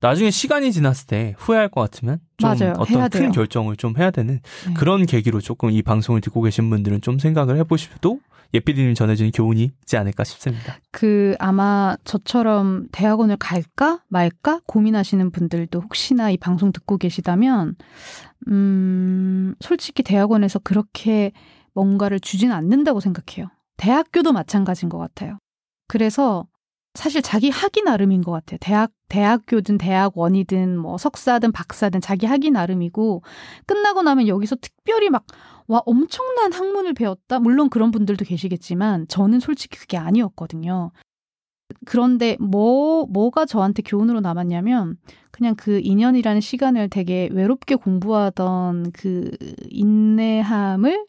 [0.00, 2.74] 나중에 시간이 지났을 때 후회할 것 같으면 좀 맞아요.
[2.78, 4.74] 어떤 큰 결정을 좀 해야 되는 네.
[4.74, 8.20] 그런 계기로 조금 이 방송을 듣고 계신 분들은 좀 생각을 해보셔도
[8.54, 10.78] 예피디님 전해주는 교훈이 있지 않을까 싶습니다.
[10.92, 17.74] 그 아마 저처럼 대학원을 갈까 말까 고민하시는 분들도 혹시나 이 방송 듣고 계시다면
[18.48, 21.32] 음 솔직히 대학원에서 그렇게
[21.74, 23.48] 뭔가를 주지는 않는다고 생각해요.
[23.76, 25.38] 대학교도 마찬가지인 것 같아요.
[25.88, 26.46] 그래서
[26.96, 28.58] 사실 자기 학위 나름인 것 같아요.
[28.60, 33.22] 대학, 대학교든 대학원이든 뭐 석사든 박사든 자기 학위 나름이고
[33.66, 35.24] 끝나고 나면 여기서 특별히 막,
[35.68, 37.38] 와, 엄청난 학문을 배웠다?
[37.38, 40.92] 물론 그런 분들도 계시겠지만 저는 솔직히 그게 아니었거든요.
[41.84, 44.96] 그런데 뭐, 뭐가 저한테 교훈으로 남았냐면
[45.30, 49.30] 그냥 그 2년이라는 시간을 되게 외롭게 공부하던 그
[49.68, 51.04] 인내함을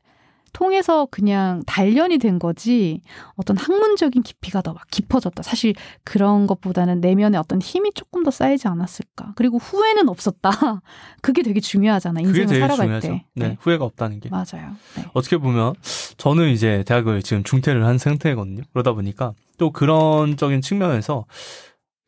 [0.58, 3.02] 통해서 그냥 단련이 된 거지
[3.36, 5.42] 어떤 학문적인 깊이가 더 막 깊어졌다.
[5.44, 9.34] 사실 그런 것보다는 내면에 어떤 힘이 조금 더 쌓이지 않았을까.
[9.36, 10.50] 그리고 후회는 없었다.
[11.22, 12.20] 그게 되게 중요하잖아.
[12.22, 13.08] 인생을 살아갈 중요하죠.
[13.08, 13.26] 때.
[13.36, 14.30] 네, 네, 후회가 없다는 게.
[14.30, 14.72] 맞아요.
[14.96, 15.06] 네.
[15.14, 15.76] 어떻게 보면
[16.18, 18.64] 저는 이제 대학을 지금 중퇴를 한 상태거든요.
[18.74, 21.26] 그러다 보니까 또 그런적인 측면에서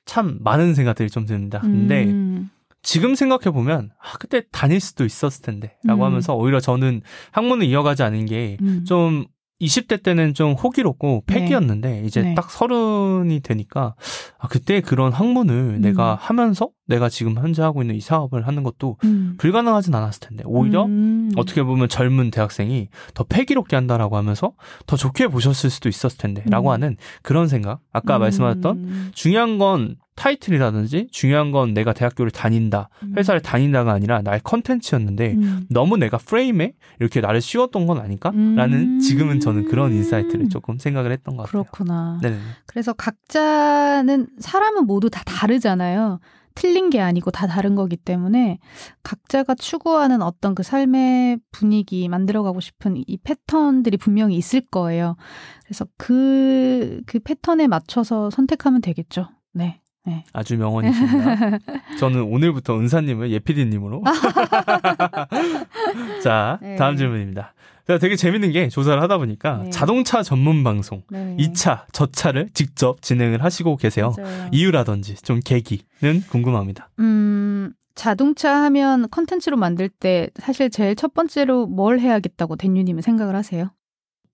[0.06, 1.60] 참 많은 생각들이 좀 듭니다.
[1.60, 2.50] 근데 음.
[2.82, 6.04] 지금 생각해 보면 아 그때 다닐 수도 있었을 텐데라고 음.
[6.04, 9.26] 하면서 오히려 저는 학문을 이어가지 않은 게좀 음.
[9.62, 12.04] 20대 때는 좀 호기롭고 패기였는데 네.
[12.06, 12.34] 이제 네.
[12.36, 13.96] 딱 서른이 되니까
[14.38, 15.82] 아 그때 그런 학문을 음.
[15.82, 19.36] 내가 하면서 내가 지금 현재 하고 있는 이 사업을 하는 것도 음.
[19.38, 21.32] 불가능하진 않았을 텐데 오히려 음.
[21.36, 24.54] 어떻게 보면 젊은 대학생이 더 패기롭게 한다라고 하면서
[24.88, 26.74] 더 좋게 보셨을 수도 있었을 텐데라고 음.
[26.74, 28.22] 하는 그런 생각 아까 음.
[28.22, 33.14] 말씀하셨던 중요한 건 타이틀이라든지 중요한 건 내가 대학교를 다닌다, 음.
[33.18, 35.66] 회사를 다닌다가 아니라 나의 컨텐츠였는데 음.
[35.70, 39.00] 너무 내가 프레임에 이렇게 나를 씌웠던 건 아닐까라는 음.
[39.00, 41.64] 지금은 저는 그런 insight를 조금 생각을 했던 것 같아요.
[41.64, 42.20] 그렇구나.
[42.22, 42.38] 네네.
[42.66, 46.20] 그래서 각자는 사람은 모두 다 다르잖아요.
[46.54, 48.60] 틀린 게 아니고 다 다른 거기 때문에
[49.04, 55.16] 각자가 추구하는 어떤 그 삶의 분위기 만들어가고 싶은 이 패턴들이 분명히 있을 거예요.
[55.64, 59.30] 그래서 그, 그 패턴에 맞춰서 선택하면 되겠죠.
[59.54, 59.80] 네.
[60.06, 60.24] 네.
[60.34, 61.60] 아주 명언이십니다.
[62.00, 64.04] 저는 오늘부터 은사님을 예피디님으로.
[66.24, 66.76] 자, 네.
[66.76, 67.54] 다음 질문입니다.
[67.88, 69.70] 제가 되게 재밌는 게 조사를 하다 보니까 네.
[69.72, 71.36] 자동차 전문 방송 네.
[71.40, 74.14] 2차, 저차를 직접 진행을 하시고 계세요.
[74.16, 74.50] 맞아요.
[74.52, 76.90] 이유라든지 좀 계기는 궁금합니다.
[77.00, 83.72] 음, 자동차 하면 컨텐츠로 만들 때 사실 제일 첫 번째로 뭘 해야겠다고 댄유님은 생각을 하세요?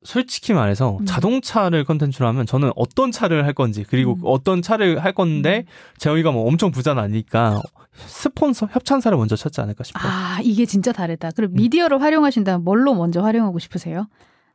[0.05, 1.05] 솔직히 말해서 음.
[1.05, 4.21] 자동차를 컨텐츠로 하면 저는 어떤 차를 할 건지 그리고 음.
[4.23, 5.95] 어떤 차를 할 건데 음.
[5.97, 7.61] 저희가 뭐 엄청 부자는 아니니까
[8.07, 10.11] 스폰서 협찬사를 먼저 찾지 않을까 싶어요.
[10.11, 11.31] 아 이게 진짜 다르다.
[11.31, 11.55] 그럼 음.
[11.55, 14.07] 미디어를 활용하신다면 뭘로 먼저 활용하고 싶으세요?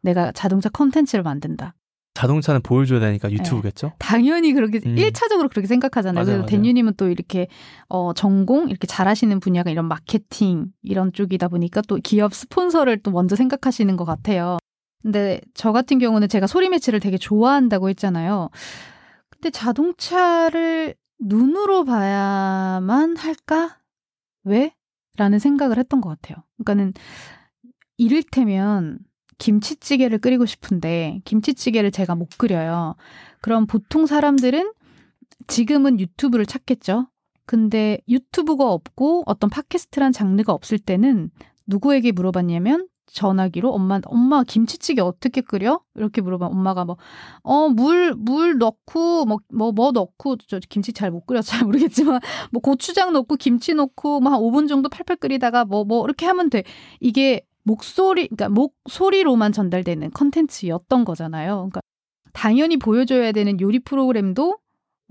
[0.03, 1.75] 내가 자동차 컨텐츠를 만든다.
[2.15, 3.87] 자동차는 보여줘야 되니까 유튜브겠죠?
[3.89, 3.95] 네.
[3.99, 4.97] 당연히 그렇게 음.
[4.97, 6.25] 1차적으로 그렇게 생각하잖아요.
[6.25, 7.47] 맞아요, 그래서 댄유님은 또 이렇게
[7.89, 13.37] 어 전공 이렇게 잘하시는 분야가 이런 마케팅 이런 쪽이다 보니까 또 기업 스폰서를 또 먼저
[13.37, 14.59] 생각하시는 것 같아요.
[15.03, 18.51] 근데 저 같은 경우는 제가 소리 매체를 되게 좋아한다고 했잖아요.
[19.31, 23.79] 근데 자동차를 눈으로 봐야만 할까?
[24.45, 24.75] 왜?
[25.17, 26.45] 라는 생각을 했던 것 같아요.
[26.59, 26.95] 그러니까는
[27.97, 28.99] 이를테면
[29.39, 32.97] 김치찌개를 끓이고 싶은데 김치찌개를 제가 못 끓여요.
[33.41, 34.73] 그럼 보통 사람들은
[35.47, 37.09] 지금은 유튜브를 찾겠죠.
[37.47, 41.31] 근데 유튜브가 없고 어떤 팟캐스트란 장르가 없을 때는
[41.67, 45.81] 누구에게 물어봤냐면 전화기로 엄마 엄마 김치찌개 어떻게 끓여?
[45.95, 46.87] 이렇게 물어봐 엄마가
[47.45, 52.21] 뭐어물물 넣고 뭐 뭐뭐 뭐 넣고 저 김치 잘 못 끓여 잘 모르겠지만
[52.53, 56.51] 뭐 고추장 넣고 김치 넣고 뭐 한 5분 정도 팔팔 끓이다가 뭐뭐 뭐 이렇게 하면
[56.51, 56.63] 돼.
[57.01, 61.57] 이게 목소리 그러니까 목소리로만 전달되는 컨텐츠였던 거잖아요.
[61.57, 61.81] 그러니까
[62.33, 64.59] 당연히 보여줘야 되는 요리 프로그램도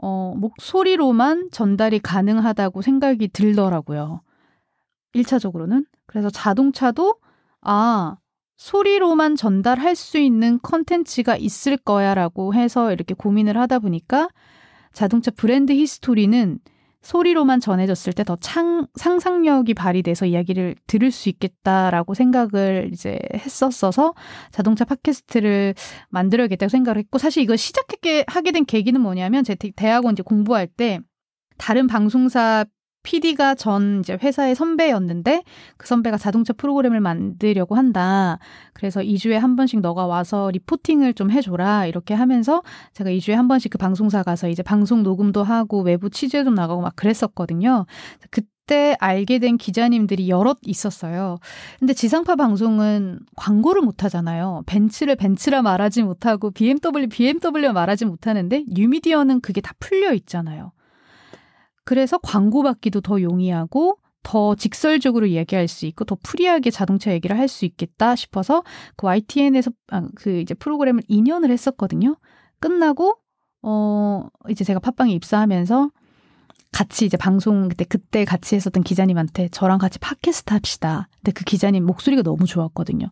[0.01, 4.21] 어 목소리로만 전달이 가능하다고 생각이 들더라고요.
[5.15, 5.85] 1차적으로는.
[6.05, 7.15] 그래서 자동차도
[7.61, 8.17] 아,
[8.57, 14.29] 소리로만 전달할 수 있는 컨텐츠가 있을 거야 라고 해서 이렇게 고민을 하다 보니까
[14.93, 16.59] 자동차 브랜드 히스토리는
[17.01, 18.37] 소리로만 전해졌을 때 더
[18.95, 24.13] 상상력이 발휘돼서 이야기를 들을 수 있겠다라고 생각을 이제 했었어서
[24.51, 25.75] 자동차 팟캐스트를
[26.09, 30.99] 만들어야겠다고 생각을 했고 사실 이거 시작하게 하게 된 계기는 뭐냐면 제 대학원 이제 공부할 때
[31.57, 32.65] 다른 방송사
[33.03, 35.43] PD가 전 이제 회사의 선배였는데
[35.77, 38.39] 그 선배가 자동차 프로그램을 만들려고 한다.
[38.73, 41.85] 그래서 2주에 한 번씩 너가 와서 리포팅을 좀 해줘라.
[41.85, 42.61] 이렇게 하면서
[42.93, 46.81] 제가 2주에 한 번씩 그 방송사 가서 이제 방송 녹음도 하고 외부 취재 도 나가고
[46.81, 47.85] 막 그랬었거든요.
[48.29, 51.39] 그때 알게 된 기자님들이 여럿 있었어요.
[51.79, 54.61] 근데 지상파 방송은 광고를 못 하잖아요.
[54.67, 60.71] 벤츠를 벤츠라 말하지 못하고 BMW BMW 말하지 못하는데 뉴미디어는 그게 다 풀려 있잖아요.
[61.89, 67.47] 그래서 광고 받기도 더 용이하고 더 직설적으로 이야기할 수 있고 더 free하게 자동차 얘기를 할
[67.47, 68.61] 수 있겠다 싶어서
[68.95, 72.15] 그 YTN에서 아, 그 이제 프로그램을 2년을 했었거든요.
[72.59, 73.15] 끝나고
[73.63, 75.89] 어 이제 제가 팟빵에 입사하면서
[76.71, 81.07] 같이 이제 방송 그때 그때 같이 했었던 기자님한테 저랑 같이 팟캐스트 합시다.
[81.15, 83.07] 근데 그 기자님 목소리가 너무 좋았거든요.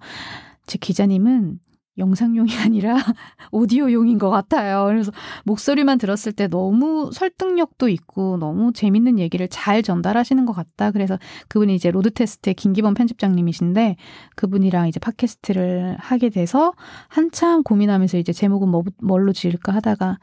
[0.68, 1.60] 제 기자님은
[1.98, 2.96] 영상용이 아니라
[3.52, 4.86] 오디오용인 것 같아요.
[4.86, 5.12] 그래서
[5.46, 10.92] 목소리만 들었을 때 너무 설득력도 있고 너무 재밌는 얘기를 잘 전달하시는 것 같다.
[10.92, 13.96] 그래서 그분이 이제 로드 테스트의 김기범 편집장님이신데
[14.36, 16.74] 그분이랑 이제 팟캐스트를 하게 돼서
[17.08, 20.18] 한참 고민하면서 이제 제목은 뭐, 뭘로 지을까 하다가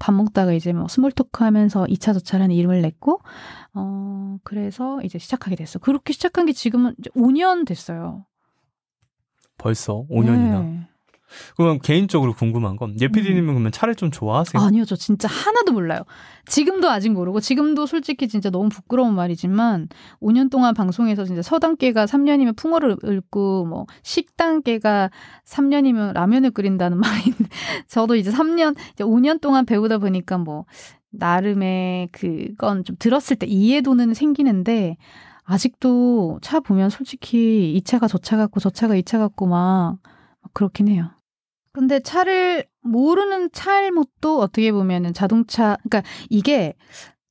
[0.00, 3.20] 밥 먹다가 이제 뭐 small talk 하면서 이차저차라는 이름을 냈고,
[3.74, 5.78] 어, 그래서 이제 시작하게 됐어.
[5.78, 8.24] 그렇게 시작한 게 지금은 이제 5년 됐어요.
[9.58, 10.62] 벌써 5년이나.
[10.62, 10.88] 네.
[11.56, 13.54] 그럼 개인적으로 궁금한 건 예피디님은 음.
[13.54, 14.62] 그러면 차를 좀 좋아하세요?
[14.62, 16.00] 아니요, 저 진짜 하나도 몰라요.
[16.46, 19.88] 지금도 아직 모르고 지금도 솔직히 진짜 너무 부끄러운 말이지만
[20.20, 25.10] 5년 동안 방송에서 진짜 서단계가 3년이면 풍어를 읊고 뭐 식단계가
[25.46, 27.44] 3년이면 라면을 끓인다는 말인데
[27.86, 30.64] 저도 이제 3년 이제 5년 동안 배우다 보니까 뭐
[31.12, 34.96] 나름의 그건 좀 들었을 때 이해도는 생기는데
[35.44, 39.98] 아직도 차 보면 솔직히 이 차가 저 차 같고 저 차가 이 차 같고 막
[40.52, 41.10] 그렇긴 해요.
[41.72, 46.74] 근데 차를 모르는 차일못도 어떻게 보면은 자동차 그러니까 이게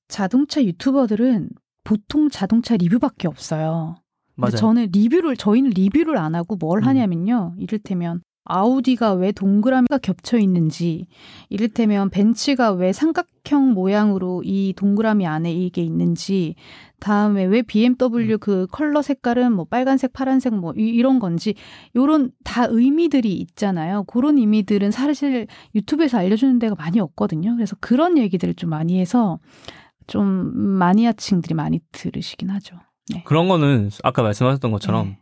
[0.08, 1.50] 자동차 유튜버들은
[1.84, 3.96] 보통 자동차 리뷰밖에 없어요.
[4.36, 4.56] 맞아요.
[4.56, 6.88] 저는 리뷰를 저희는 리뷰를 안 하고 뭘 음.
[6.88, 7.56] 하냐면요.
[7.58, 11.08] 이를테면 아우디가 왜 동그라미가 겹쳐 있는지,
[11.50, 16.56] 이를테면 벤츠가 왜 삼각형 모양으로 이 동그라미 안에 이게 있는지,
[17.00, 18.38] 다음에 왜 BMW 음.
[18.40, 21.54] 그 컬러 색깔은 뭐 빨간색, 파란색 뭐 이, 런 건지,
[21.96, 24.04] 요런 다 의미들이 있잖아요.
[24.04, 27.56] 그런 의미들은 사실 유튜브에서 알려주는 데가 많이 없거든요.
[27.56, 29.40] 그래서 그런 얘기들을 좀 많이 해서
[30.08, 32.76] 좀 마니아층들이 많이 들으시긴 하죠.
[33.14, 33.24] 네.
[33.26, 35.20] 그런 거는 아까 말씀하셨던 것처럼 네.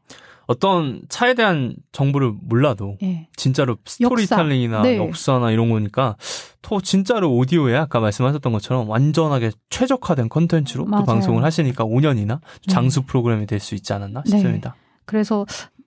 [0.48, 3.28] 어떤 차에 대한 정보를 몰라도 네.
[3.36, 4.90] 진짜로 스토리텔링이나 역사.
[4.90, 4.98] 네.
[4.98, 6.16] 역사나 이런 거니까
[6.62, 13.46] 또 진짜로 오디오에 아까 말씀하셨던 것처럼 완전하게 최적화된 컨텐츠로 또 방송을 하시니까 5년이나 장수 프로그램이
[13.46, 14.30] 될 수 있지 않았나 네.
[14.32, 14.76] 싶습니다.
[15.06, 15.46] 그래서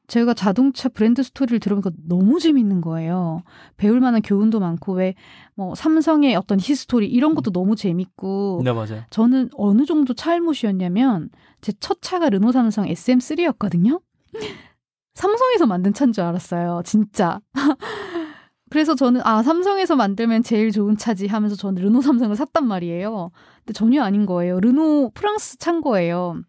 [0.09, 3.42] 제가 자동차 브랜드 스토리를 들어보니까 너무 재밌는 거예요.
[3.77, 5.14] 배울 만한 교훈도 많고 왜
[5.55, 8.62] 뭐 삼성의 어떤 history 이런 것도 너무 재밌고.
[8.64, 9.03] 네 맞아요.
[9.11, 11.29] 저는 어느 정도 차알못이었냐면
[11.61, 14.01] 제 첫 차가 르노 삼성 SM3였거든요.
[15.14, 16.83] 삼성에서 만든 차인 줄 알았어요.
[16.85, 17.40] 진짜.
[18.71, 23.31] 그래서 저는 아 삼성에서 만들면 제일 좋은 차지 하면서 저는 르노 삼성을 샀단 말이에요.
[23.59, 24.61] 근데 전혀 아닌 거예요.
[24.61, 26.40] 르노 프랑스 찬 거예요.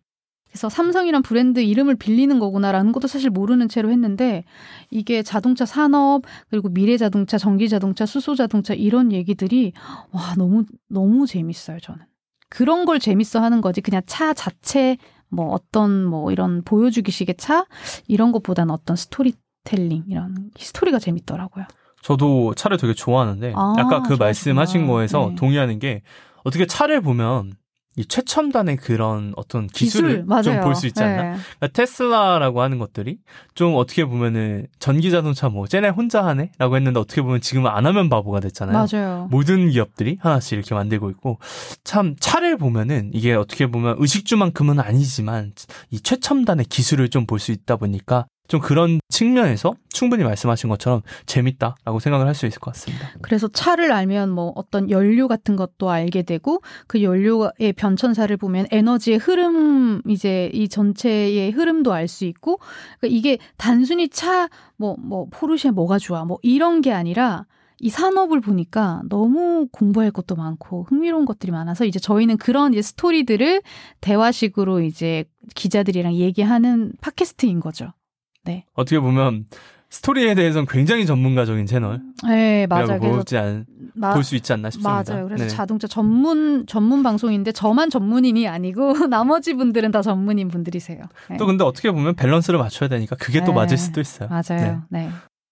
[0.48, 4.44] 그래서 삼성이란 브랜드 이름을 빌리는 거구나라는 것도 사실 모르는 채로 했는데
[4.90, 9.72] 이게 자동차 산업 그리고 미래 자동차, 전기 자동차, 수소 자동차 이런 얘기들이
[10.12, 12.02] 와 너무 너무 재밌어요 저는.
[12.50, 14.98] 그런 걸 재밌어 하는 거지 그냥 차 자체
[15.32, 17.66] 뭐 어떤 뭐 이런 보여주기식의 차
[18.08, 21.66] 이런 것보다는 어떤 스토리텔링 이런 스토리가 재밌더라고요.
[22.02, 25.36] 저도 차를 되게 좋아하는데 아, 아까 그 말씀하신 거에서 네.
[25.36, 26.02] 동의하는 게
[26.44, 27.54] 어떻게 차를 보면
[27.98, 31.24] 이 최첨단의 그런 어떤 기술을 기술, 좀볼 수 있지 않나?
[31.24, 31.38] 네.
[31.60, 33.18] 그러니까 테슬라라고 하는 것들이
[33.54, 38.10] 좀 어떻게 보면은 전기 자동차 뭐 쟤네 혼자 하네라고 했는데 어떻게 보면 지금은 안 하면
[38.10, 38.88] 바보가 됐잖아요.
[38.92, 39.28] 맞아요.
[39.30, 41.40] 모든 기업들이 하나씩 이렇게 만들고 있고
[41.84, 45.52] 참 차를 보면은 이게 어떻게 보면 의식주만큼은 아니지만
[45.90, 52.00] 이 최첨단의 기술을 좀 볼 수 있다 보니까 좀 그런 측면에서 충분히 말씀하신 것처럼 재밌다라고
[52.00, 53.08] 생각을 할 수 있을 것 같습니다.
[53.22, 59.20] 그래서 차를 알면 뭐 어떤 연료 같은 것도 알게 되고 그 연료의 변천사를 보면 에너지의
[59.20, 62.58] 흐름 이제 이 전체의 흐름도 알 수 있고
[63.00, 67.46] 그러니까 이게 단순히 차 뭐뭐 뭐 포르쉐 뭐가 좋아 뭐 이런 게 아니라
[67.80, 73.62] 이 산업을 보니까 너무 공부할 것도 많고 흥미로운 것들이 많아서 이제 저희는 그런 이제 스토리들을
[74.02, 75.24] 대화식으로 이제
[75.56, 77.94] 기자들이랑 얘기하는 팟캐스트인 거죠.
[78.44, 78.66] 네.
[78.74, 79.46] 어떻게 보면
[79.92, 82.02] 스토리에 대해서는 굉장히 전문가적인 채널.
[82.24, 82.98] 네, 맞아요.
[83.00, 83.66] 보지 않,
[84.14, 85.04] 볼수 있지 않나 싶습니다.
[85.06, 85.26] 맞아요.
[85.26, 85.50] 그래서 네.
[85.50, 91.02] 자동차 전문 전문 방송인데 저만 전문인이 아니고 나머지 분들은 다 전문인 분들이세요.
[91.30, 91.38] 네.
[91.38, 93.46] 또 근데 어떻게 보면 밸런스를 맞춰야 되니까 그게 네.
[93.46, 94.30] 또 맞을 수도 있어요.
[94.30, 94.84] 맞아요.
[94.90, 95.10] 네.
[95.10, 95.10] 네.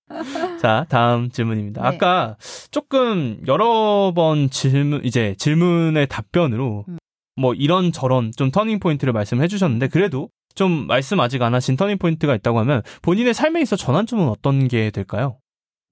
[0.62, 1.82] 자, 다음 질문입니다.
[1.82, 1.88] 네.
[1.88, 2.38] 아까
[2.72, 6.98] 조금 여러 번 질문 이제 질문의 답변으로 음.
[7.36, 11.98] 뭐 이런 저런 좀 turning point를 말씀해 주셨는데 그래도 좀 말씀 아직 안 하신 터닝
[12.00, 15.38] 포인트가 있다고 하면 본인의 삶에 있어 전환점은 어떤 게 될까요?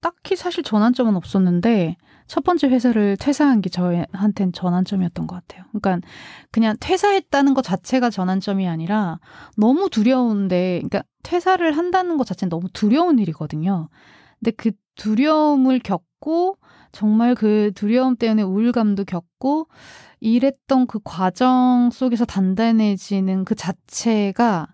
[0.02, 5.64] 딱히 사실 전환점은 없었는데 첫 번째 회사를 퇴사한 게 저한테는 전환점이었던 것 같아요.
[5.72, 6.06] 그러니까
[6.50, 9.20] 그냥 퇴사했다는 것 자체가 전환점이 아니라
[9.56, 13.88] 너무 두려운데, 그러니까 퇴사를 한다는 것 자체는 너무 두려운 일이거든요.
[14.38, 16.58] 근데 그 두려움을 겪고
[16.92, 19.68] 정말 그 두려움 때문에 우울감도 겪고
[20.20, 24.68] 일했던 그 과정 속에서 단단해지는 그 자체가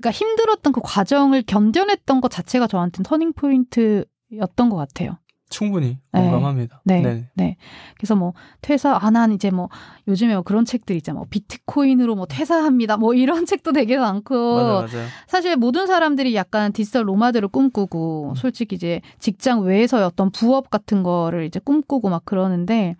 [0.00, 5.18] 그러니까 힘들었던 그 과정을 견뎌냈던 것 자체가 저한테는 turning point였던 것 같아요.
[5.50, 6.22] 충분히 네.
[6.22, 6.80] 공감합니다.
[6.84, 7.00] 네.
[7.00, 7.28] 네.
[7.34, 7.56] 네.
[7.98, 9.68] 그래서 뭐 퇴사 안한 아, 이제 뭐
[10.06, 11.18] 요즘에 뭐 그런 책들 있잖아.
[11.18, 12.96] 뭐 비트코인으로 뭐 퇴사합니다.
[12.96, 14.54] 뭐 이런 책도 되게 많고.
[14.56, 15.06] 맞아, 맞아.
[15.26, 18.34] 사실 모든 사람들이 약간 digital nomad를 꿈꾸고 음.
[18.36, 22.96] 솔직히 이제 직장 외에서의 어떤 부업 같은 거를 이제 꿈꾸고 막 그러는데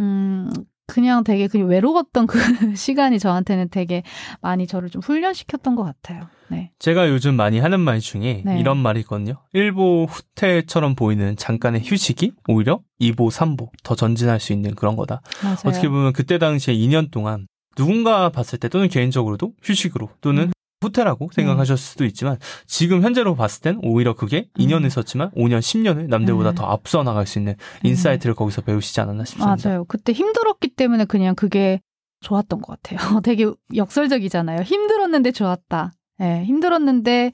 [0.00, 0.50] 음
[0.86, 2.38] 그냥 되게 그 외로웠던 그
[2.76, 4.02] 시간이 저한테는 되게
[4.40, 6.28] 많이 저를 좀 훈련시켰던 것 같아요.
[6.48, 6.70] 네.
[6.78, 8.60] 제가 요즘 많이 하는 말 중에 네.
[8.60, 9.34] 이런 말이 있거든요.
[9.54, 15.20] 1보 후퇴처럼 보이는 잠깐의 휴식이 오히려 2보, 3보 더 전진할 수 있는 그런 거다.
[15.42, 15.56] 맞아요.
[15.64, 20.52] 어떻게 보면 그때 당시에 2년 동안 누군가 봤을 때 또는 개인적으로도 휴식으로 또는 음.
[20.80, 22.36] 후퇴라고 생각하셨을 수도 있지만
[22.66, 26.54] 지금 현재로 봤을 땐 오히려 그게 2년을 썼지만 5년, 10년을 남들보다 네.
[26.56, 27.88] 더 앞서 나갈 수 있는 네.
[27.88, 29.56] insight를 거기서 배우시지 않았나 싶습니다.
[29.70, 29.84] 맞아요.
[29.86, 31.80] 그때 힘들었기 때문에 그냥 그게
[32.20, 33.20] 좋았던 것 같아요.
[33.22, 34.62] 되게 역설적이잖아요.
[34.62, 35.92] 힘들었는데 좋았다.
[36.18, 37.32] 네, 힘들었는데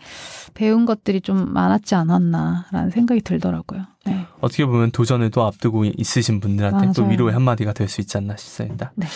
[0.54, 3.82] 배운 것들이 좀 많았지 않았나라는 생각이 들더라고요.
[4.06, 4.26] 네.
[4.40, 6.92] 어떻게 보면 도전을 또 앞두고 있으신 분들한테 맞아요.
[6.94, 8.92] 또 위로의 한마디가 될 수 있지 않나 싶습니다.
[8.96, 9.06] 네.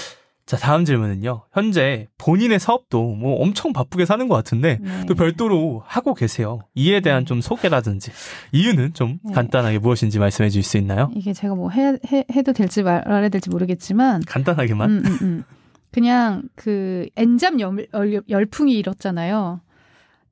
[0.46, 1.42] 자, 다음 질문은요.
[1.52, 5.04] 현재 본인의 사업도 뭐 엄청 바쁘게 사는 것 같은데 네.
[5.06, 6.60] 또 별도로 하고 계세요.
[6.76, 7.24] 이에 대한 네.
[7.26, 8.12] 좀 소개라든지
[8.52, 9.32] 이유는 좀 네.
[9.32, 11.10] 간단하게 무엇인지 말씀해 주실 수 있나요?
[11.16, 15.44] 이게 제가 뭐 해, 해, 해도 될지 말아야 될지 모르겠지만 간단하게만 음, 음, 음.
[15.90, 17.88] 그냥 그 엔잡 열,
[18.28, 19.60] 열풍이 일었잖아요.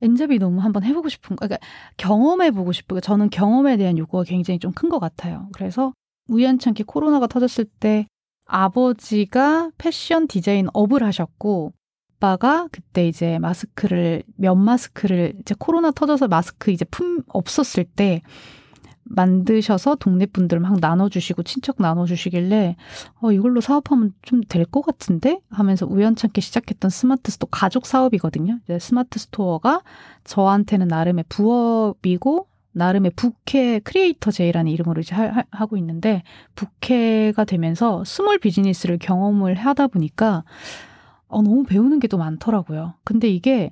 [0.01, 1.65] 엔잡이 너무 한번 해보고 싶은 거, 그러니까
[1.97, 5.49] 경험해보고 싶고 저는 경험에 대한 요구가 굉장히 좀 큰 것 같아요.
[5.53, 5.93] 그래서
[6.29, 8.07] 우연찮게 코로나가 터졌을 때
[8.45, 11.73] 아버지가 패션 디자인 업을 하셨고
[12.17, 18.21] 아빠가 그때 이제 마스크를 면 마스크를 이제 코로나 터져서 마스크 이제 품 없었을 때
[19.03, 22.75] 만드셔서 동네 분들 막 나눠주시고 친척 나눠주시길래
[23.21, 28.59] 어 이걸로 사업하면 좀 될 것 같은데 하면서 우연찮게 시작했던 스마트 스토어 가족 사업이거든요.
[28.63, 29.81] 이제 스마트 스토어가
[30.23, 36.23] 저한테는 나름의 부업이고 나름의 부캐 크리에이터 제이라는 이름으로 이제 하, 하고 있는데
[36.55, 40.43] 부캐가 되면서 small business를 경험을 하다 보니까
[41.27, 42.93] 어, 너무 배우는 게 또 많더라고요.
[43.03, 43.71] 근데 이게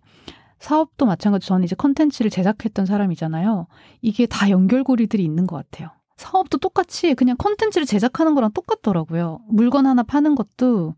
[0.59, 3.67] 사업도 마찬가지 저는 이제 컨텐츠를 제작했던 사람이잖아요.
[4.01, 5.91] 이게 다 연결고리들이 있는 것 같아요.
[6.15, 9.41] 사업도 똑같이 그냥 컨텐츠를 제작하는 거랑 똑같더라고요.
[9.49, 10.95] 물건 하나 파는 것도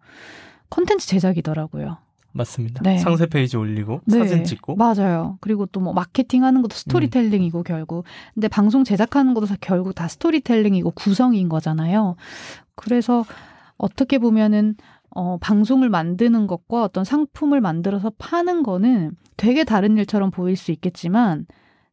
[0.70, 1.98] 컨텐츠 제작이더라고요.
[2.36, 2.82] 맞습니다.
[2.84, 2.98] 네.
[2.98, 4.20] 상세 페이지 올리고 네.
[4.20, 5.38] 사진 찍고 맞아요.
[5.42, 7.64] 그리고 또 뭐 마케팅 하는 것도 스토리텔링이고 음.
[7.64, 12.16] 결국 근데 방송 제작하는 것도 결국 다 스토리텔링이고 구성인 거잖아요.
[12.76, 13.24] 그래서
[13.78, 14.76] 어떻게 보면은
[15.12, 21.46] 어, 방송을 만드는 것과 어떤 상품을 만들어서 파는 거는 되게 다른 일처럼 보일 수 있겠지만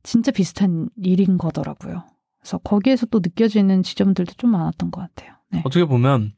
[0.03, 2.03] 진짜 비슷한 일인 거더라고요.
[2.41, 5.35] 그래서 거기에서 또 느껴지는 지점들도 좀 많았던 것 같아요.
[5.53, 5.63] 네.
[5.65, 6.33] 어떻게 보면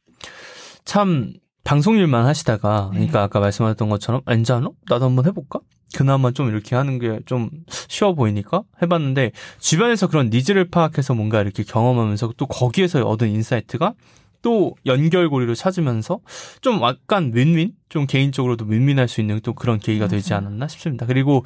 [0.85, 1.33] 참
[1.65, 2.99] 방송 일만 하시다가 네.
[2.99, 5.61] 그러니까 아까 말씀하셨던 것처럼 엔자노 나도 한번 해볼까?
[5.97, 7.51] 그나마 좀 이렇게 하는 게 좀
[7.89, 13.95] 쉬워 보이니까 해봤는데 주변에서 그런 needs를 파악해서 뭔가 이렇게 경험하면서 또 거기에서 얻은 insight가
[14.43, 16.21] 또 연결고리를 찾으면서
[16.61, 21.07] 좀 약간 윈윈 좀 개인적으로도 윈윈할 수 있는 또 그런 계기가 되지 않았나 싶습니다.
[21.07, 21.45] 그리고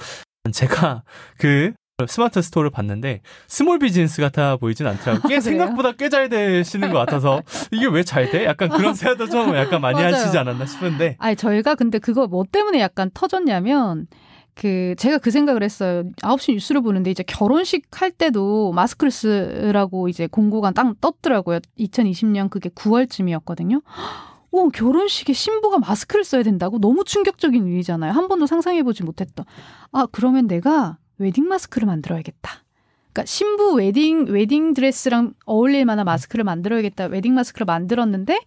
[0.52, 1.02] 제가
[1.38, 1.72] 그
[2.06, 5.22] 스마트 스토어를 봤는데 small business 같아 보이진 않더라고요.
[5.28, 8.44] 꽤 생각보다 꽤 잘 되시는 것 같아서 이게 왜 잘 돼?
[8.44, 11.16] 약간 그런 생각도 좀 약간 많이 하시지 않았나 싶은데.
[11.18, 14.06] 아니 저희가 근데 그거 뭐 때문에 약간 터졌냐면
[14.54, 16.04] 그 제가 그 생각을 했어요.
[16.22, 21.58] 9시 뉴스를 보는데 이제 결혼식 할 때도 마스크를 쓰라고 이제 공고가 딱 떴더라고요.
[21.80, 23.82] 2020년 그게 9월쯤이었거든요.
[24.52, 26.78] 오, 결혼식에 신부가 마스크를 써야 된다고?
[26.78, 28.12] 너무 충격적인 일이잖아요.
[28.12, 29.44] 한 번도 상상해보지 못했던.
[29.92, 32.64] 아, 그러면 내가 웨딩 마스크를 만들어야겠다.
[33.12, 37.06] 그러니까 신부 웨딩 웨딩 드레스랑 어울릴 만한 마스크를 만들어야겠다.
[37.06, 38.40] 웨딩 마스크를 만들었는데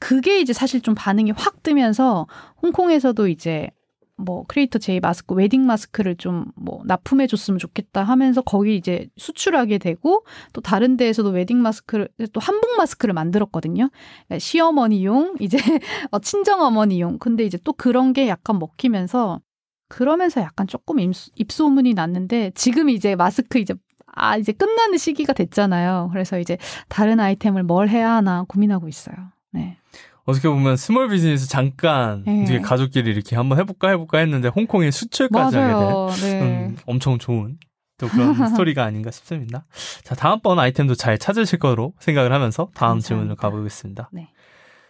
[0.00, 2.26] 그게 이제 사실 좀 반응이 확 뜨면서
[2.62, 3.68] 홍콩에서도 이제
[4.16, 9.78] 뭐 크리에이터 제이 마스크 웨딩 마스크를 좀 뭐 납품해 줬으면 좋겠다 하면서 거기 이제 수출하게
[9.78, 13.88] 되고 또 다른 데에서도 웨딩 마스크를 또 한복 마스크를 만들었거든요.
[14.26, 15.56] 그러니까 시어머니용 이제
[16.10, 17.18] 어, 친정 어머니용.
[17.18, 19.40] 근데 이제 또 그런 게 약간 먹히면서
[19.88, 23.74] 그러면서 약간 조금 입소문이 났는데 지금 이제 마스크 이제
[24.14, 26.10] 아 이제 끝나는 시기가 됐잖아요.
[26.12, 29.16] 그래서 이제 다른 아이템을 뭘 해야 하나 고민하고 있어요.
[29.52, 29.76] 네.
[30.24, 32.60] 어떻게 보면 small business 잠깐 네.
[32.60, 36.08] 가족끼리 이렇게 한번 해볼까 해볼까 했는데 홍콩에 수출까지 맞아요.
[36.10, 36.42] 하게 된 네.
[36.42, 37.56] 음, 엄청 좋은
[37.96, 39.64] 또 그런 스토리가 아닌가 싶습니다.
[40.04, 43.06] 자 다음번 아이템도 잘 찾으실 거로 생각을 하면서 다음 감사합니다.
[43.06, 44.10] 질문을 가보겠습니다.
[44.12, 44.28] 네.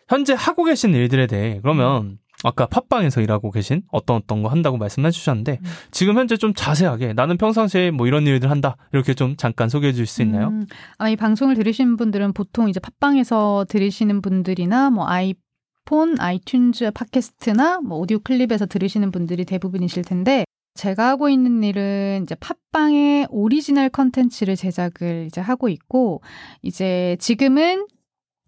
[0.09, 5.11] 현재 하고 계신 일들에 대해 그러면 아까 팟빵에서 일하고 계신 어떤 어떤 거 한다고 말씀해
[5.11, 5.67] 주셨는데 음.
[5.91, 10.07] 지금 현재 좀 자세하게 나는 평상시에 뭐 이런 일들 한다 이렇게 좀 잠깐 소개해 주실
[10.07, 10.49] 수 있나요?
[10.49, 10.67] 음,
[10.99, 15.35] 아, 이 방송을 들으시는 분들은 보통 이제 팟빵에서 들으시는 분들이나 뭐 아이
[15.85, 22.37] 폰, 아이튠즈 팟캐스트나 뭐 오디오 클립에서 들으시는 분들이 대부분이실 텐데 제가 하고 있는 일은 이제
[22.37, 26.21] 팟빵의 오리지널 컨텐츠를 제작을 이제 하고 있고
[26.63, 27.87] 이제 지금은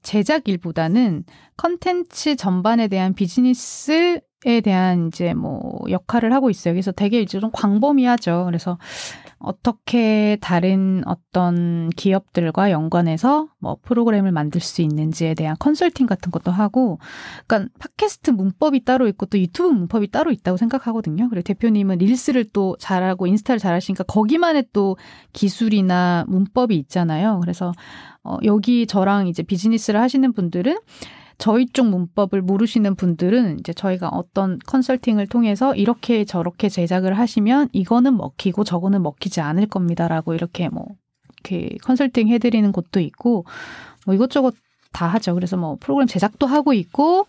[0.03, 1.25] 제작 일보다는
[1.57, 6.73] 컨텐츠 전반에 대한 비즈니스 에 대한 이제 뭐 역할을 하고 있어요.
[6.73, 8.45] 그래서 되게 이제 좀 광범위하죠.
[8.47, 8.79] 그래서
[9.39, 16.99] 어떻게 다른 어떤 기업들과 연관해서 뭐 프로그램을 만들 수 있는지에 대한 컨설팅 같은 것도 하고,
[17.47, 21.29] 그러니까 팟캐스트 문법이 따로 있고 또 유튜브 문법이 따로 있다고 생각하거든요.
[21.29, 24.97] 그리고 대표님은 릴스를 또 잘하고 인스타를 잘하시니까 거기만의 또
[25.35, 27.41] 기술이나 문법이 있잖아요.
[27.41, 27.73] 그래서
[28.23, 30.79] 어, 여기 저랑 이제 비즈니스를 하시는 분들은
[31.41, 38.17] 저희 쪽 문법을 모르시는 분들은 이제 저희가 어떤 컨설팅을 통해서 이렇게 저렇게 제작을 하시면 이거는
[38.17, 40.85] 먹히고 저거는 먹히지 않을 겁니다라고 이렇게 뭐
[41.33, 43.47] 이렇게 컨설팅 해드리는 곳도 있고
[44.05, 44.55] 뭐 이것저것
[44.93, 45.33] 다 하죠.
[45.35, 47.27] 그래서 뭐 프로그램 제작도 하고 있고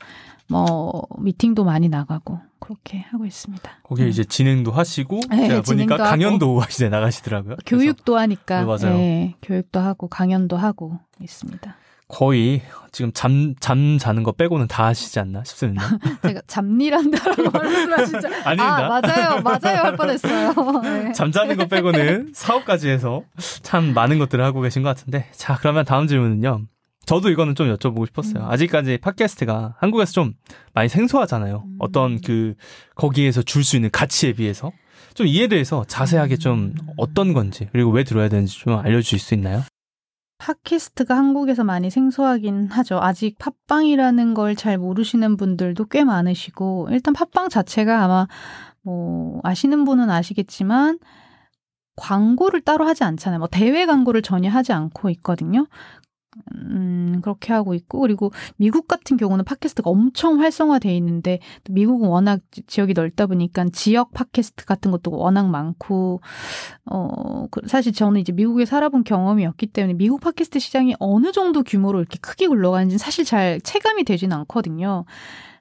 [0.50, 3.72] 뭐 미팅도 많이 나가고 그렇게 하고 있습니다.
[3.84, 4.10] 거기 네.
[4.10, 7.56] 이제 진행도 하시고 네, 제가 보니까 강연도 하시네 나가시더라고요.
[7.66, 8.98] 교육도 하니까 네, 맞아요.
[8.98, 11.78] 네, 교육도 하고 강연도 하고 있습니다.
[12.12, 15.84] 거의 지금 잠, 잠 자는 거 빼고는 다 하시지 않나 싶습니다.
[16.24, 18.28] 제가 잠일한다라고 말씀하 진짜.
[18.44, 18.86] 아닙니다.
[18.86, 19.42] 아, 맞아요.
[19.42, 19.78] 맞아요.
[19.84, 20.54] 할 뻔했어요.
[20.84, 21.12] 네.
[21.14, 23.24] 잠자는 거 빼고는 사업까지 해서
[23.64, 25.28] 참 많은 것들을 하고 계신 것 같은데.
[25.32, 26.64] 자, 그러면 다음 질문은요.
[27.06, 28.44] 저도 이거는 좀 여쭤보고 싶었어요.
[28.44, 28.50] 음.
[28.50, 30.34] 아직까지 팟캐스트가 한국에서 좀
[30.74, 31.64] 많이 생소하잖아요.
[31.66, 31.76] 음.
[31.80, 32.56] 어떤 그,
[32.96, 34.72] 거기에서 줄 수 있는 가치에 비해서.
[35.14, 36.88] 좀 이에 대해서 자세하게 좀 음.
[36.98, 39.64] 어떤 건지, 그리고 왜 들어야 되는지 좀 알려주실 수 있나요?
[40.42, 43.00] 팟캐스트가 한국에서 많이 생소하긴 하죠.
[43.00, 48.28] 아직 팟빵이라는 걸 잘 모르시는 분들도 꽤 많으시고, 일단 팟빵 자체가 아마
[48.82, 50.98] 뭐 아시는 분은 아시겠지만
[51.96, 53.40] 광고를 따로 하지 않잖아요.
[53.40, 55.68] 뭐 대외 광고를 전혀 하지 않고 있거든요.
[56.56, 62.94] 음, 그렇게 하고 있고, 그리고 미국 같은 경우는 팟캐스트가 엄청 활성화돼 있는데, 미국은 워낙 지역이
[62.94, 66.22] 넓다 보니까 지역 팟캐스트 같은 것도 워낙 많고,
[66.86, 71.64] 어, 그 사실 저는 이제 미국에 살아본 경험이 없기 때문에 미국 팟캐스트 시장이 어느 정도
[71.64, 75.06] 규모로 이렇게 크게 굴러가는지 사실 잘 체감이 되진 않거든요.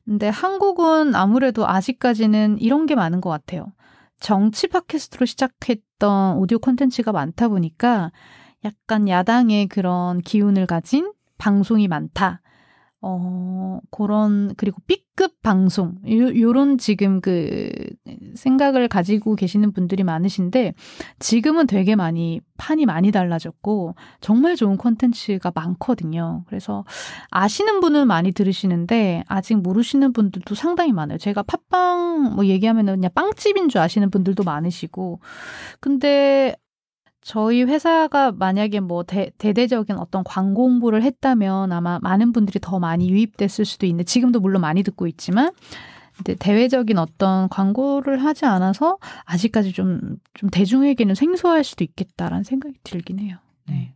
[0.05, 3.73] 근데 한국은 아무래도 아직까지는 이런 게 많은 것 같아요.
[4.21, 8.13] 정치 팟캐스트로 시작했던 오디오 콘텐츠가 많다 보니까
[8.65, 12.43] 약간 야당의 그런 기운을 가진 방송이 많다.
[13.03, 17.71] 어, 그런, 그리고 B급 방송, 요, 요런 지금 그
[18.35, 20.75] 생각을 가지고 계시는 분들이 많으신데,
[21.19, 26.45] 지금은 되게 많이, 판이 많이 달라졌고, 정말 좋은 콘텐츠가 많거든요.
[26.47, 26.85] 그래서
[27.31, 31.17] 아시는 분은 많이 들으시는데, 아직 모르시는 분들도 상당히 많아요.
[31.17, 35.21] 제가 팥빵 뭐 얘기하면은 그냥 빵집인 줄 아시는 분들도 많으시고,
[35.81, 36.55] 근데
[37.23, 43.11] 저희 회사가 만약에 뭐 대, 대대적인 어떤 광고 홍보를 했다면 아마 많은 분들이 더 많이
[43.11, 45.53] 유입됐을 수도 있는데 지금도 물론 많이 듣고 있지만
[46.17, 53.21] 근데 대외적인 어떤 광고를 하지 않아서 아직까지 좀, 좀 대중에게는 생소할 수도 있겠다라는 생각이 들긴
[53.21, 53.39] 해요.
[53.69, 53.95] 네.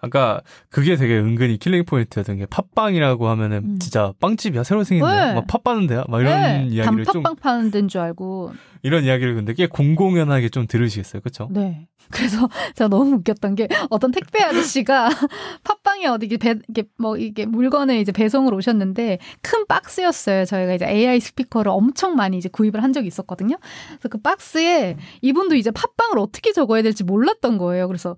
[0.00, 3.78] 아까 그게 되게 은근히 killing point였던 게 팥빵이라고 하면은 음.
[3.78, 4.64] 진짜 빵집이야.
[4.64, 5.14] 새로 생긴 데.
[5.14, 5.34] 네.
[5.34, 6.66] 막팥 파는 데야 막 이런 네.
[6.70, 8.52] 이야기를 좀 팥빵 파는 데인 줄 알고.
[8.82, 11.22] 이런 이야기를 근데 꽤 공공연하게 좀 들으시겠어요.
[11.22, 11.48] 그렇죠?
[11.50, 11.88] 네.
[12.10, 15.08] 그래서 제가 너무 웃겼던 게 어떤 택배 아저씨가
[15.64, 20.44] 팥빵에 어디 배 이게 뭐 이게 물건을 이제 배송을 오셨는데 큰 박스였어요.
[20.44, 23.56] 저희가 이제 AI 스피커를 엄청 많이 이제 구입을 한 적이 있었거든요.
[23.88, 27.86] 그래서 그 박스에 이분도 이제 팥빵을 어떻게 적어야 될지 몰랐던 거예요.
[27.86, 28.16] 그래서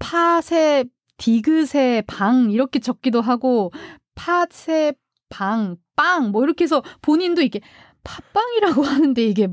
[0.00, 0.84] 팥에
[1.18, 3.70] 디귿의 방 이렇게 적기도 하고
[4.16, 4.94] 팥의
[5.28, 7.60] 방, 빵 뭐 이렇게 해서 본인도 이게
[8.02, 9.48] 팥빵이라고 하는데 이게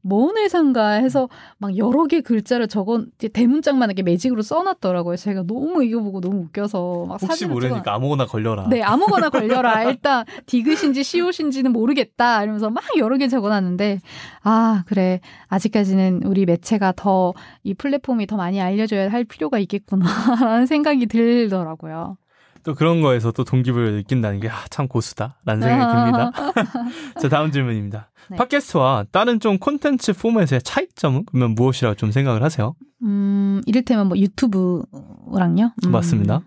[0.00, 1.28] 뭔 회사인가 해서
[1.58, 5.16] 막 여러 개 글자를 적어 대문짝만 이렇게 매직으로 써놨더라고요.
[5.16, 7.90] 제가 너무 이거 보고 너무 웃겨서 막 혹시 모르니까 찍어...
[7.90, 8.66] 아무거나 걸려라.
[8.68, 9.84] 네, 아무거나 걸려라.
[9.84, 12.42] 일단 디귿인지 시옷인지는 모르겠다.
[12.42, 14.00] 이러면서 막 여러 개 적어놨는데
[14.42, 17.32] 아 그래 아직까지는 우리 매체가 더
[17.64, 22.16] 이 플랫폼이 더 많이 알려줘야 할 필요가 있겠구나라는 생각이 들더라고요.
[22.64, 26.32] 또 그런 거에서 또 동기부여를 느낀다는 게참 아, 고수다라는 생각이 듭니다.
[27.20, 28.10] 자 다음 질문입니다.
[28.30, 28.36] 네.
[28.36, 32.74] 팟캐스트와 다른 좀 콘텐츠 포맷의 차이점은 그러면 무엇이라고 좀 생각을 하세요?
[33.02, 35.72] 음 이를테면 뭐 유튜브랑요?
[35.84, 36.42] 음, 맞습니다.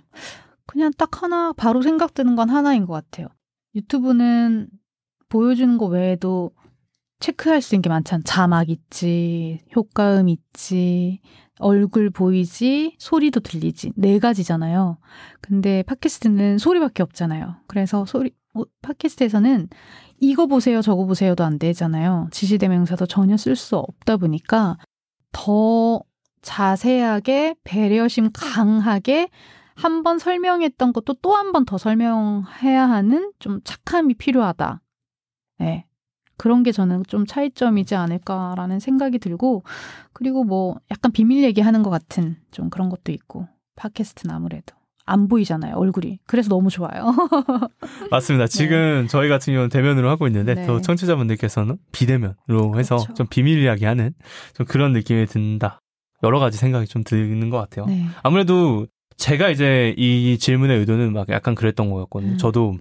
[0.66, 3.28] 그냥 딱 하나 바로 생각드는 건 하나인 것 같아요.
[3.76, 4.68] 유튜브는
[5.30, 6.52] 보여주는 거 외에도
[7.20, 8.24] 체크할 수 있는 게 많잖아.
[8.26, 11.22] 자막 있지, 효과음 있지,
[11.60, 13.94] 얼굴 보이지, 소리도 들리지.
[13.96, 14.98] 네 가지잖아요.
[15.42, 17.56] 근데 팟캐스트는 소리밖에 없잖아요.
[17.68, 19.70] 그래서 소리, 어, 팟캐스트에서는
[20.20, 22.28] 이거 보세요, 저거 보세요도 안 되잖아요.
[22.32, 24.78] 지시대명사도 전혀 쓸 수 없다 보니까
[25.32, 26.02] 더
[26.42, 29.30] 자세하게 배려심 강하게
[29.76, 34.82] 한 번 설명했던 것도 또 한 번 더 설명해야 하는 좀 착함이 필요하다.
[35.60, 35.85] 네.
[36.38, 39.64] 그런 게 저는 좀 차이점이지 않을까라는 생각이 들고
[40.14, 44.76] 그리고 뭐 약간 비밀 얘기하는 것 같은 좀 그런 것도 있고 팟캐스트는 아무래도
[45.06, 47.14] 안 보이잖아요 얼굴이 그래서 너무 좋아요
[48.10, 49.08] 맞습니다 지금 네.
[49.08, 50.66] 저희 같은 경우는 대면으로 하고 있는데 네.
[50.66, 53.14] 또 청취자분들께서는 비대면으로 해서 그렇죠.
[53.14, 54.14] 좀 비밀 이야기하는
[54.56, 55.80] 좀 그런 느낌이 든다
[56.24, 58.06] 여러 가지 생각이 좀 드는 것 같아요 네.
[58.24, 62.38] 아무래도 제가 이제 이 질문의 의도는 막 약간 그랬던 거였거든요 음.
[62.38, 62.76] 저도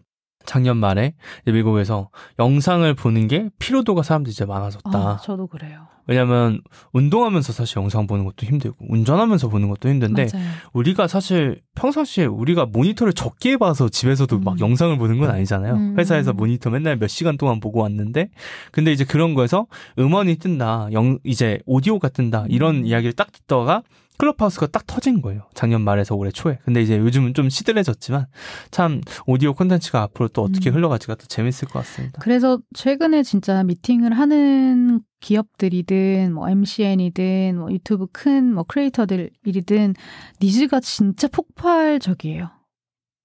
[0.47, 1.14] 작년 말에
[1.47, 4.90] 미국에서 영상을 보는 게 피로도가 사람들이 이제 많아졌다.
[4.99, 5.88] 아, 저도 그래요.
[6.07, 6.61] 왜냐면
[6.92, 10.47] 운동하면서 사실 영상 보는 것도 힘들고 운전하면서 보는 것도 힘든데 맞아요.
[10.72, 14.45] 우리가 사실 평상시에 우리가 모니터를 적게 봐서 집에서도 음.
[14.45, 15.74] 막 영상을 보는 건 아니잖아요.
[15.74, 15.99] 음.
[15.99, 18.28] 회사에서 모니터 맨날 몇 시간 동안 보고 왔는데
[18.70, 19.66] 근데 이제 그런 거에서
[19.99, 22.86] 음원이 뜬다, 영 이제 오디오가 뜬다 이런 음.
[22.86, 23.82] 이야기를 딱 듣다가
[24.18, 25.42] 클럽하우스가 딱 터진 거예요.
[25.54, 26.58] 작년 말에서 올해 초에.
[26.64, 28.26] 근데 이제 요즘은 좀 시들해졌지만
[28.70, 30.76] 참 오디오 콘텐츠가 앞으로 또 어떻게 음.
[30.76, 32.20] 흘러가지가 또 재밌을 것 같습니다.
[32.22, 39.94] 그래서 최근에 진짜 미팅을 하는 기업들이든 뭐 MCN이든 뭐 유튜브 큰 뭐 크리에이터들이든
[40.40, 42.50] 니즈가 진짜 폭발적이에요.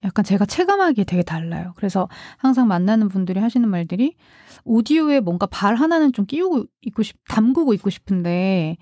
[0.06, 1.74] 약간 제가 체감하기에 되게 달라요.
[1.76, 4.16] 그래서 항상 만나는 분들이 하시는 말들이
[4.64, 8.78] 오디오에 뭔가 발 하나는 좀 끼우고 있고 싶, 담그고 있고 싶은데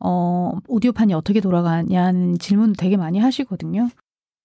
[0.00, 3.88] 어, 오디오판이 어떻게 돌아가냐는 질문 되게 많이 하시거든요.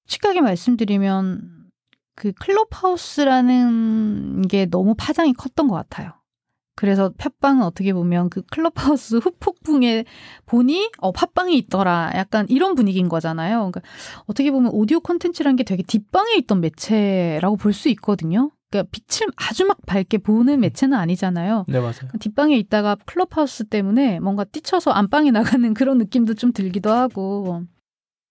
[0.08, 1.70] 쉽게 말씀드리면
[2.16, 6.12] 그 클럽하우스라는 게 너무 파장이 컸던 것 같아요.
[6.76, 10.06] 그래서 팟빵은 어떻게 보면 그 클럽하우스 후폭풍에
[10.48, 13.58] 보니 어 팟빵이 있더라 약간 이런 분위기인 거잖아요.
[13.72, 13.82] 그러니까
[14.26, 18.50] 어떻게 보면 오디오 콘텐츠라는 게 되게 뒷방에 있던 매체라고 볼 수 있거든요.
[18.74, 21.66] 그러니까 빛을 아주 막 밝게 보는 매체는 아니잖아요.
[21.68, 22.10] 네, 맞아요.
[22.20, 27.64] 뒷방에 있다가 클럽하우스 때문에 뭔가 뛰쳐서 안방에 나가는 그런 느낌도 좀 들기도 하고.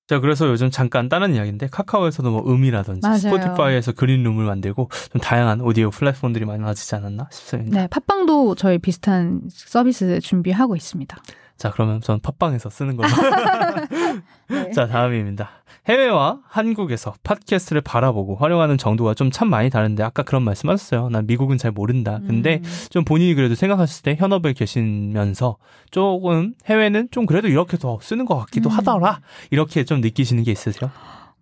[0.09, 3.19] 자, 그래서 요즘 잠깐 다른 이야기인데 카카오에서도 뭐 음이라든지 맞아요.
[3.19, 7.81] 스포티파이에서 그린룸을 만들고 좀 다양한 오디오 플랫폼들이 많아지지 않았나 싶습니다.
[7.81, 11.17] 네, 팟빵도 저희 비슷한 서비스 준비하고 있습니다.
[11.63, 13.09] 자, 그러면 전 팟빵에서 쓰는 걸로.
[14.51, 14.73] 네.
[14.73, 15.49] 자, 다음입니다.
[15.87, 21.09] 해외와 한국에서 팟캐스트를 바라보고 활용하는 정도가 좀 참 많이 다른데 아까 그런 말씀 하셨어요.
[21.09, 22.19] 난 미국은 잘 모른다.
[22.27, 22.71] 근데 음.
[22.91, 25.57] 좀 본인이 그래도 생각하셨을 때 현업에 계시면서
[25.93, 28.75] 조금 해외는 좀 그래도 이렇게 더 쓰는 것 같기도 음.
[28.79, 29.21] 하더라.
[29.53, 30.91] 이렇게 좀 느끼시는 게 있으세요?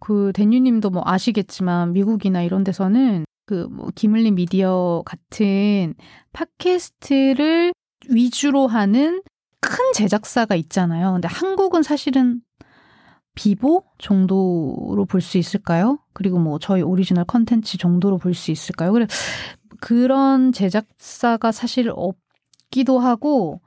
[0.00, 5.94] 그 댄유님도 뭐 아시겠지만 미국이나 이런 데서는 그뭐 Gimlet Media 같은
[6.34, 7.72] 팟캐스트를
[8.10, 9.22] 위주로 하는
[9.70, 11.12] 큰 제작사가 있잖아요.
[11.12, 12.40] 근데 한국은 사실은
[13.36, 16.00] 비보 정도로 볼 수 있을까요?
[16.12, 18.92] 그리고 뭐 저희 오리지널 컨텐츠 정도로 볼 수 있을까요?
[18.92, 19.06] 그래
[19.80, 23.60] 그런 제작사가 사실 없기도 하고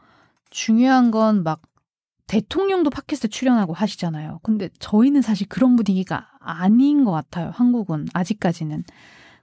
[0.49, 1.62] 중요한 건 막
[2.28, 4.39] 대통령도 팟캐스트 출연하고 하시잖아요.
[4.43, 7.51] 근데 저희는 사실 그런 분위기가 아닌 것 같아요.
[7.54, 8.84] 한국은 아직까지는.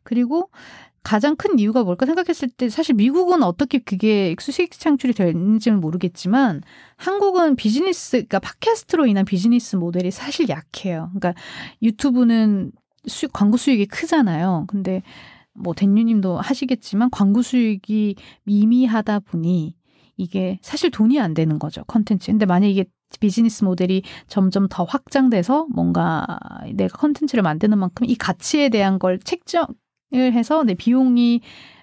[0.02, 0.50] 그리고
[1.02, 6.62] 가장 큰 이유가 뭘까 생각했을 때 사실 미국은 어떻게 그게 수익 창출이 되는지는 모르겠지만
[6.96, 11.10] 한국은 비즈니스 그러니까 팟캐스트로 인한 비즈니스 모델이 사실 약해요.
[11.14, 11.34] 그러니까
[11.82, 12.72] 유튜브는
[13.06, 14.66] 수 광고 수익이 크잖아요.
[14.68, 15.02] 근데
[15.54, 19.74] 뭐 댄유님도 아시겠지만 광고 수익이 미미하다 보니
[20.16, 22.30] 이게 사실 돈이 안 되는 거죠 컨텐츠.
[22.30, 22.84] 근데 만약 이게
[23.18, 26.26] 비즈니스 모델이 점점 더 확장돼서 뭔가
[26.74, 29.66] 내가 컨텐츠를 만드는 만큼 이 가치에 대한 걸 책정
[30.12, 31.40] 해서 내 비용이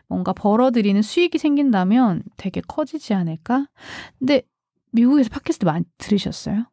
[0.07, 3.67] 뭔가 벌어들이는 수익이 생긴다면 되게 커지지 않을까?
[4.19, 4.41] 근데
[4.91, 6.65] 미국에서 팟캐스트 많이 들으셨어요?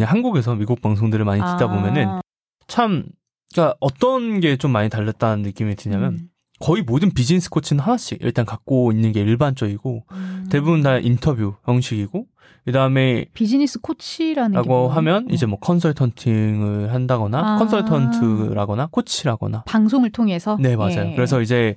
[0.00, 1.68] 한국에서 미국 방송들을 많이 듣다 아.
[1.68, 2.20] 보면은
[2.66, 3.04] 참
[3.52, 6.28] 그러니까 어떤 게 좀 많이 달랐다는 느낌이 드냐면 음.
[6.60, 10.46] 거의 모든 비즈니스 코치는 하나씩 일단 갖고 있는 게 일반적이고 음.
[10.50, 12.26] 대부분 다 인터뷰 형식이고
[12.64, 17.58] 그다음에 비즈니스 코치라는 라고 하면 이제 뭐 컨설턴팅을 한다거나 아.
[17.58, 21.10] 컨설턴트라거나 코치라거나 방송을 통해서 네 맞아요.
[21.10, 21.14] 예.
[21.14, 21.76] 그래서 이제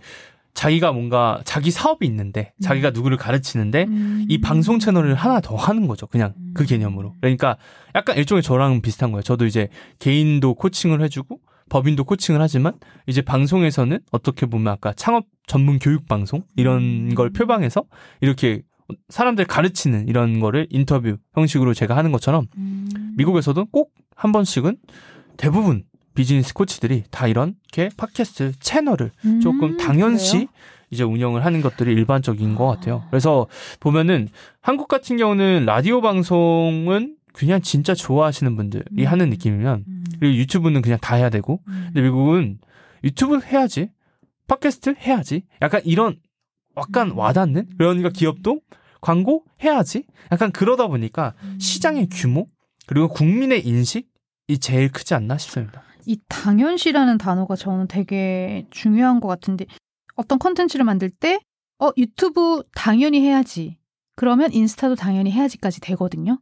[0.54, 2.62] 자기가 뭔가 자기 사업이 있는데 음.
[2.62, 4.26] 자기가 누구를 가르치는데 음.
[4.28, 6.08] 이 방송 채널을 하나 더 하는 거죠.
[6.08, 6.54] 그냥 그 음.
[6.56, 7.14] 그 개념으로.
[7.22, 7.58] 그러니까
[7.94, 9.22] 약간 일종의 저랑 비슷한 거예요.
[9.22, 9.68] 저도 이제
[10.00, 12.74] 개인도 코칭을 해주고 법인도 코칭을 하지만
[13.06, 16.80] 이제 방송에서는 어떻게 보면 아까 창업 전문 교육 방송 이런
[17.10, 17.16] 음.
[17.16, 17.84] 걸 표방해서
[18.22, 18.64] 이렇게
[19.10, 23.14] 사람들 가르치는 이런 거를 인터뷰 형식으로 제가 하는 것처럼 음.
[23.18, 24.78] 미국에서도 꼭 한 번씩은
[25.38, 25.84] 대부분
[26.16, 30.48] 비즈니스 코치들이 다 이렇게 팟캐스트 채널을 음, 조금 당연시 그래요?
[30.90, 33.04] 이제 운영을 하는 것들이 일반적인 것 같아요.
[33.12, 33.46] 그래서
[33.80, 34.28] 보면은
[34.60, 39.06] 한국 같은 경우는 라디오 방송은 그냥 진짜 좋아하시는 분들이 음.
[39.06, 40.04] 하는 느낌이면 음.
[40.20, 41.84] 그리고 유튜브는 그냥 다 해야 되고 음.
[41.88, 42.58] 근데 미국은
[43.04, 43.92] 유튜브 해야지
[44.48, 46.18] 팟캐스트 해야지 약간 이런
[46.78, 47.18] 약간 음.
[47.18, 48.62] 와닿는 그러니까 기업도
[49.02, 51.58] 광고 해야지 약간 그러다 보니까 음.
[51.60, 52.48] 시장의 규모
[52.86, 55.84] 그리고 국민의 인식이 제일 크지 않나 싶습니다.
[56.06, 59.66] 이 당연시라는 단어가 저는 되게 중요한 것 같은데
[60.16, 61.40] 어떤 컨텐츠를 만들 때
[61.80, 63.78] 어, 유튜브 당연히 해야지.
[64.16, 66.40] 그러면 인스타도 당연히 해야지까지 되거든요.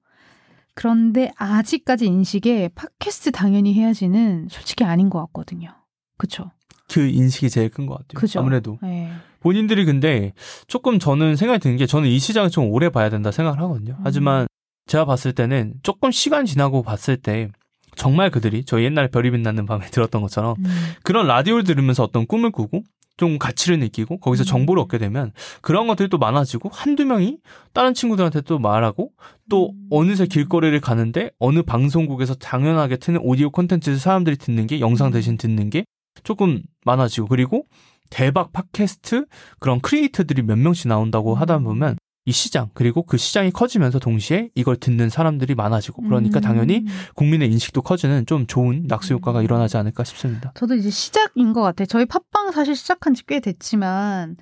[0.75, 5.69] 그런데 아직까지 인식에 팟캐스트 당연히 해야지는 솔직히 아닌 것 같거든요.
[6.17, 6.51] 그쵸?
[6.91, 8.19] 그 인식이 제일 큰 것 같아요.
[8.19, 8.39] 그죠?
[8.39, 8.77] 아무래도.
[8.81, 9.11] 네.
[9.45, 10.33] 본인들이 근데
[10.65, 13.93] 조금 저는 생각이 드는 게 저는 이 시장을 좀 오래 봐야 된다 생각을 하거든요.
[13.93, 14.01] 음.
[14.03, 14.47] 하지만
[14.87, 17.49] 제가 봤을 때는 조금 시간 지나고 봤을 때
[17.95, 20.65] 정말 그들이 저 옛날에 별이 빛나는 밤에 들었던 것처럼 음.
[21.03, 22.81] 그런 라디오를 들으면서 어떤 꿈을 꾸고
[23.17, 24.45] 좀 가치를 느끼고 거기서 음.
[24.45, 25.31] 정보를 얻게 되면
[25.61, 27.37] 그런 것들이 또 많아지고 한두 명이
[27.71, 29.11] 다른 친구들한테 또 말하고
[29.47, 29.87] 또 음.
[29.91, 35.69] 어느새 길거리를 가는데 어느 방송국에서 당연하게 트는 오디오 콘텐츠를 사람들이 듣는 게 영상 대신 듣는
[35.69, 35.85] 게
[36.23, 37.67] 조금 많아지고 그리고
[38.09, 39.25] 대박 팟캐스트
[39.59, 41.97] 그런 크리에이터들이 몇 명씩 나온다고 하다 보면
[42.27, 46.41] 이 시장 그리고 그 시장이 커지면서 동시에 이걸 듣는 사람들이 많아지고 그러니까 음.
[46.41, 49.43] 당연히 국민의 인식도 커지는 좀 좋은 낙수 효과가 음.
[49.43, 50.51] 일어나지 않을까 싶습니다.
[50.55, 51.85] 저도 이제 시작인 것 같아요.
[51.85, 54.35] 저희 팟빵 사실 시작한 지 꽤 됐지만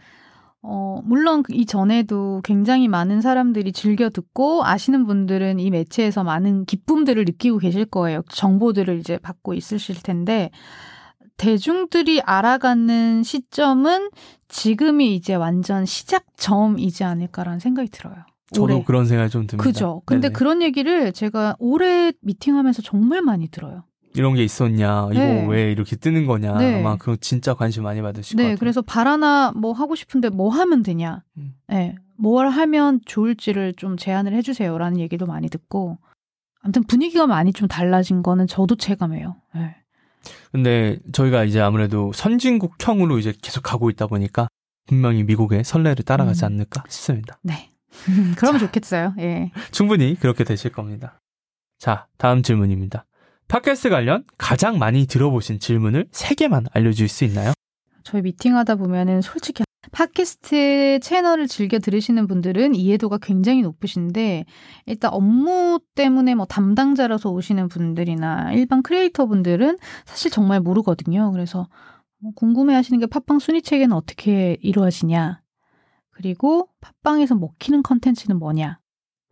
[0.65, 7.25] 어, 물론 이 전에도 굉장히 많은 사람들이 즐겨 듣고 아시는 분들은 이 매체에서 많은 기쁨들을
[7.25, 8.21] 느끼고 계실 거예요.
[8.29, 10.51] 정보들을 이제 받고 있으실 텐데
[11.37, 14.09] 대중들이 알아가는 시점은
[14.47, 18.15] 지금이 이제 완전 시작점이지 않을까라는 생각이 들어요.
[18.51, 18.83] 저도 올해.
[18.83, 19.63] 그런 생각이 좀 듭니다.
[19.63, 20.01] 그죠.
[20.05, 20.33] 근데 네네.
[20.33, 23.83] 그런 얘기를 제가 올해 미팅하면서 정말 많이 들어요.
[24.15, 25.47] 이런 게 있었냐, 이거 네.
[25.49, 26.79] 왜 이렇게 뜨는 거냐, 네.
[26.79, 28.57] 아마 그거 진짜 관심 많이 받으실 네, 것 같아요.
[28.59, 31.55] 그래서 바라나 뭐 하고 싶은데 뭐 하면 되냐, 음.
[31.67, 35.97] 네, 뭘 하면 좋을지를 좀 제안을 해주세요라는 얘기도 많이 듣고,
[36.61, 39.35] 아무튼 분위기가 많이 좀 달라진 거는 저도 체감해요.
[39.55, 39.75] 네.
[40.51, 44.47] 근데 저희가 이제 아무래도 선진국형으로 이제 계속 가고 있다 보니까
[44.87, 46.53] 분명히 미국의 선례를 따라가지 음.
[46.53, 47.39] 않을까 싶습니다.
[47.41, 47.71] 네.
[48.37, 49.13] 그러면 자, 좋겠어요.
[49.19, 49.51] 예.
[49.71, 51.19] 충분히 그렇게 되실 겁니다.
[51.79, 53.05] 자, 다음 질문입니다.
[53.47, 57.53] 팟캐스트 관련 가장 많이 들어보신 질문을 3개만 알려줄 수 있나요?
[58.03, 64.45] 저희 미팅하다 보면은 솔직히 팟캐스트 채널을 즐겨 들으시는 분들은 이해도가 굉장히 높으신데
[64.85, 71.31] 일단 업무 때문에 뭐 담당자라서 오시는 분들이나 일반 크리에이터 분들은 사실 정말 모르거든요.
[71.31, 71.67] 그래서
[72.19, 75.41] 뭐 궁금해 하시는 게 팟빵 순위 체계는 어떻게 이루어지냐.
[76.11, 78.79] 그리고 팟빵에서 먹히는 컨텐츠는 뭐냐.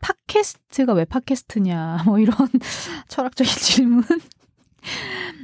[0.02, 2.04] 팟캐스트가 왜 팟캐스트냐.
[2.06, 2.36] 뭐 이런
[3.08, 4.04] 철학적인 질문.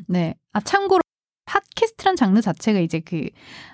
[0.07, 0.35] 네.
[0.51, 1.01] 아, 참고로
[1.47, 3.29] 팟캐스트란 장르 자체가 이제 그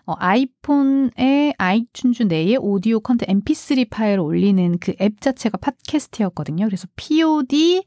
[0.05, 6.65] 어, 아이폰의 아이튠즈 내에 오디오 컨텐츠 MP3 파일을 올리는 그 앱 자체가 팟캐스트였거든요.
[6.65, 7.83] 그래서 POD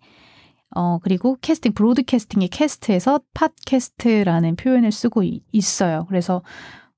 [0.74, 6.05] 어 그리고 캐스팅 broadcasting의 cast에서 팟캐스트라는 표현을 쓰고 이, 있어요.
[6.09, 6.43] 그래서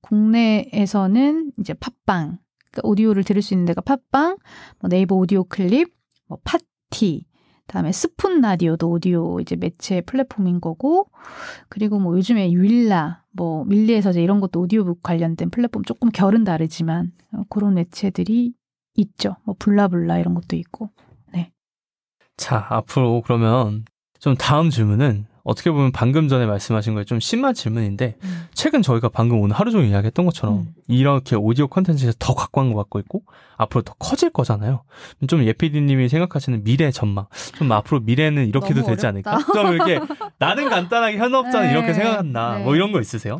[0.01, 2.39] 국내에서는 이제 팟빵
[2.71, 4.37] 그러니까 오디오를 들을 수 있는 데가 팟빵,
[4.79, 5.93] 뭐 네이버 오디오 클립,
[6.27, 7.25] 뭐 팟티
[7.69, 11.11] 다음에 스푼 라디오도 오디오 이제 매체 플랫폼인 거고
[11.69, 17.11] 그리고 뭐 요즘에 윌라 뭐 밀리에서 이제 이런 것도 오디오북 관련된 플랫폼 조금 결은 다르지만
[17.31, 18.53] 어, 그런 매체들이
[18.95, 19.35] 있죠.
[19.43, 20.89] 뭐 블라블라 이런 것도 있고.
[21.31, 21.51] 네.
[22.37, 23.85] 자, 앞으로 그러면
[24.19, 28.43] 좀 다음 질문은 어떻게 보면 방금 전에 말씀하신 거에 좀 심한 질문인데 음.
[28.53, 30.73] 최근 저희가 방금 오늘 하루 종일 이야기했던 것처럼 음.
[30.87, 33.23] 이렇게 오디오 컨텐츠에서 더 각광을 받고 있고
[33.57, 34.83] 앞으로 더 커질 거잖아요.
[35.27, 37.25] 좀 예피디님이 생각하시는 미래 전망,
[37.55, 39.39] 좀 앞으로 미래는 이렇게도 되지 않을까?
[39.53, 39.99] 좀 이렇게
[40.37, 41.73] 나는 간단하게 현업자는 네.
[41.73, 42.57] 이렇게 생각한다.
[42.59, 42.63] 네.
[42.63, 43.39] 뭐 이런 거 있으세요?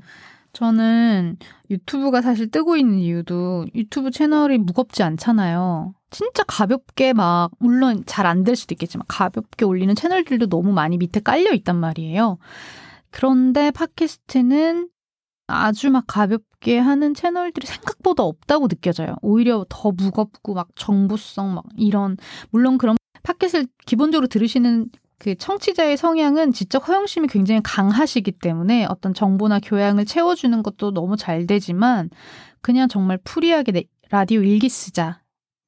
[0.53, 1.37] 저는
[1.69, 5.93] 유튜브가 사실 뜨고 있는 이유도 유튜브 채널이 무겁지 않잖아요.
[6.11, 11.19] 진짜 가볍게 막 물론 잘 안 될 수도 있겠지만 가볍게 올리는 채널들도 너무 많이 밑에
[11.19, 12.37] 깔려 있단 말이에요.
[13.11, 14.89] 그런데 팟캐스트는
[15.47, 19.15] 아주 막 가볍게 하는 채널들이 생각보다 없다고 느껴져요.
[19.21, 22.17] 오히려 더 무겁고 막 정보성 막 이런
[22.51, 29.59] 물론 그런 팟캐스트를 기본적으로 들으시는 그 청취자의 성향은 지적 허영심이 굉장히 강하시기 때문에 어떤 정보나
[29.59, 32.09] 교양을 채워주는 것도 너무 잘 되지만
[32.61, 35.21] 그냥 정말 풀이하게 라디오 일기 쓰자.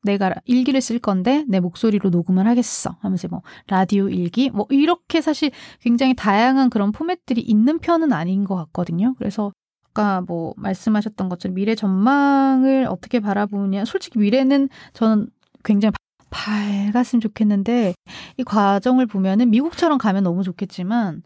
[0.04, 2.98] 내가 일기를 쓸 건데 내 목소리로 녹음을 하겠어.
[3.02, 4.50] 하면서 뭐 라디오 일기?
[4.50, 9.16] 뭐 이렇게 사실 굉장히 다양한 그런 포맷들이 있는 편은 아닌 것 같거든요.
[9.18, 9.52] 그래서
[9.90, 13.86] 아까 뭐 말씀하셨던 것처럼 미래 전망을 어떻게 바라보냐.
[13.86, 15.28] 솔직히 미래는 저는
[15.64, 15.94] 굉장히
[16.30, 17.94] 밝았으면 좋겠는데
[18.38, 21.22] 이 과정을 보면은 미국처럼 가면 너무 좋겠지만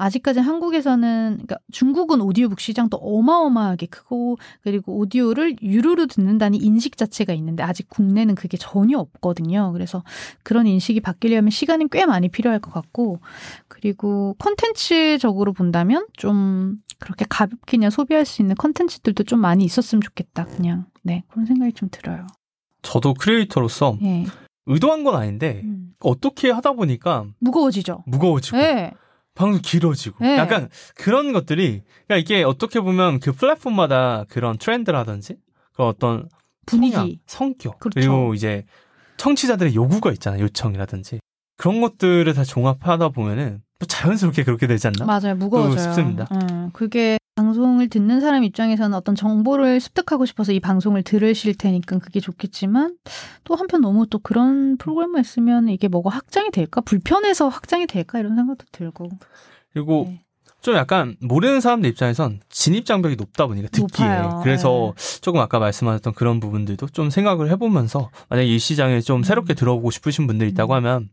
[0.00, 7.62] 아직까지 한국에서는 그러니까 중국은 오디오북 시장도 어마어마하게 크고 그리고 오디오를 유료로 듣는다는 인식 자체가 있는데
[7.62, 9.72] 아직 국내는 그게 전혀 없거든요.
[9.72, 10.02] 그래서
[10.42, 13.20] 그런 인식이 바뀌려면 시간이 꽤 많이 필요할 것 같고
[13.68, 20.46] 그리고 컨텐츠적으로 본다면 좀 그렇게 가볍게 그냥 소비할 수 있는 컨텐츠들도 좀 많이 있었으면 좋겠다.
[20.46, 22.26] 그냥 네, 그런 생각이 좀 들어요.
[22.80, 24.24] 저도 크리에이터로서 네.
[24.64, 25.92] 의도한 건 아닌데 음.
[26.00, 28.04] 어떻게 하다 보니까 무거워지죠.
[28.06, 28.92] 무거워지고 네.
[29.40, 30.36] 방송 길어지고 네.
[30.36, 35.36] 약간 그런 것들이 그러니까 이게 어떻게 보면 그 플랫폼마다 그런 트렌드라든지
[35.72, 36.28] 그 어떤
[36.66, 38.00] 분위기, 성향, 성격 그렇죠.
[38.00, 38.64] 그리고 이제
[39.16, 40.42] 청취자들의 요구가 있잖아요.
[40.42, 41.20] 요청이라든지
[41.56, 45.06] 그런 것들을 다 종합하다 보면은 자연스럽게 그렇게 되지 않나?
[45.06, 45.34] 맞아요.
[45.36, 45.78] 무거워져요.
[45.78, 46.28] 싶습니다.
[46.32, 52.20] 음, 그게 방송을 듣는 사람 입장에서는 어떤 정보를 습득하고 싶어서 이 방송을 들으실 테니까 그게
[52.20, 52.96] 좋겠지만
[53.44, 56.82] 또 한편 너무 또 그런 프로그램만 있으면 이게 뭐가 확장이 될까?
[56.82, 58.18] 불편해서 확장이 될까?
[58.18, 59.08] 이런 생각도 들고.
[59.72, 60.22] 그리고 네.
[60.60, 64.40] 좀 약간 모르는 사람들 입장에선 진입 장벽이 높다 보니까 듣기에 높아요.
[64.42, 65.20] 그래서 네.
[65.22, 69.56] 조금 아까 말씀하셨던 그런 부분들도 좀 생각을 해보면서 만약 이 시장에 좀 새롭게 음.
[69.56, 70.76] 들어오고 싶으신 분들이 있다고 음.
[70.76, 71.08] 하면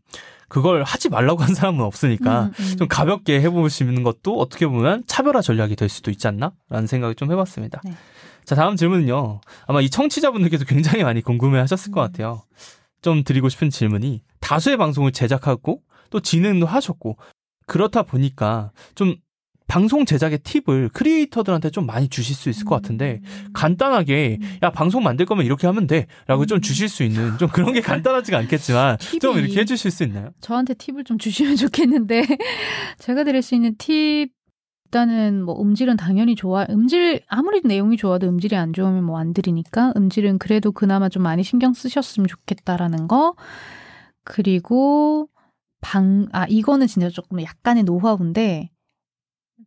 [0.48, 2.76] 그걸 하지 말라고 한 사람은 없으니까 음, 음.
[2.76, 7.80] 좀 가볍게 해보시는 것도 어떻게 보면 차별화 전략이 될 수도 있지 않나라는 생각을 좀 해봤습니다.
[7.84, 7.92] 네.
[8.44, 9.40] 자 다음 질문은요.
[9.66, 11.92] 아마 이 청취자분들께서 굉장히 많이 궁금해하셨을 음.
[11.92, 12.42] 것 같아요.
[13.02, 17.18] 좀 드리고 싶은 질문이 다수의 방송을 제작하고 또 진행도 하셨고
[17.66, 19.16] 그렇다 보니까 좀
[19.68, 23.50] 방송 제작의 팁을 크리에이터들한테 좀 많이 주실 수 있을 것 같은데 음.
[23.52, 24.58] 간단하게 음.
[24.62, 26.60] 야 방송 만들 거면 이렇게 하면 돼라고 좀 음.
[26.60, 30.30] 주실 수 있는 좀 그런 게 간단하지가 않겠지만 좀 이렇게 해주실 수 있나요?
[30.40, 32.24] 저한테 팁을 좀 주시면 좋겠는데
[32.98, 34.30] 제가 드릴 수 있는 팁
[34.86, 39.92] 일단은 뭐 음질은 당연히 좋아 음질 아무리 내용이 좋아도 음질이 안 좋으면 뭐 안 들으니까
[39.98, 43.34] 음질은 그래도 그나마 좀 많이 신경 쓰셨으면 좋겠다라는 거
[44.24, 45.28] 그리고
[45.82, 48.70] 방 아 이거는 진짜 조금 약간의 노하우인데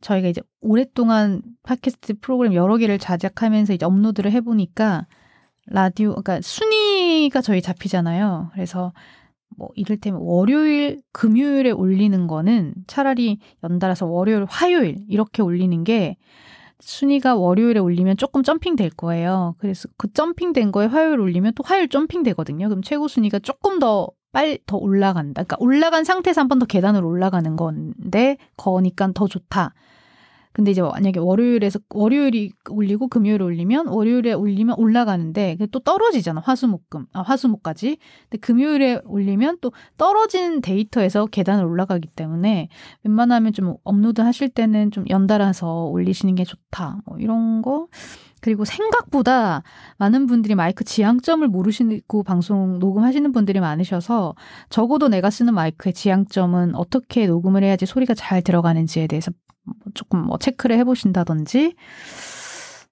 [0.02, 5.08] 저희가 이제 오랫동안 팟캐스트 프로그램 여러 개를 자작하면서 이제 업로드를 해보니까
[5.68, 8.50] 라디오, 그러니까 순위가 저희 잡히잖아요.
[8.54, 8.94] 그래서
[9.58, 16.18] 뭐 이를테면 월요일, 금요일에 올리는 거는 차라리 연달아서 월요일, 화요일 이렇게 올리는 게
[16.80, 19.56] 순위가 월요일에 올리면 조금 점핑 될 거예요.
[19.60, 22.70] 그래서 그 점핑 된 거에 화요일 올리면 또 화요일 점핑 되거든요.
[22.70, 25.44] 그럼 최고 순위가 조금 더 빨 더 올라간다.
[25.44, 29.74] 그러니까 올라간 상태에서 한 번 더 계단을 올라가는 건데 거니까 더 좋다.
[30.54, 37.08] 근데 이제 만약에 월요일에서 월요일이 올리고 금요일에 올리면 월요일에 올리면 올라가는데 또 떨어지잖아 화수목금.
[37.14, 37.98] 아 화수목까지.
[38.30, 42.68] 근데 금요일에 올리면 또 떨어진 데이터에서 계단을 올라가기 때문에
[43.04, 47.02] 웬만하면 좀 업로드 하실 때는 좀 연달아서 올리시는 게 좋다.
[47.06, 47.88] 뭐 이런 거.
[48.42, 49.62] 그리고 생각보다
[49.98, 54.36] 많은 분들이 마이크 지향점을 모르시고 방송 녹음하시는 분들이 많으셔서
[54.70, 59.51] 적어도 내가 쓰는 마이크의 지향점은 어떻게 녹음을 해야지 소리가 잘 들어가는지에 대해서 뭐
[59.94, 61.76] 조금 뭐 체크를 해보신다든지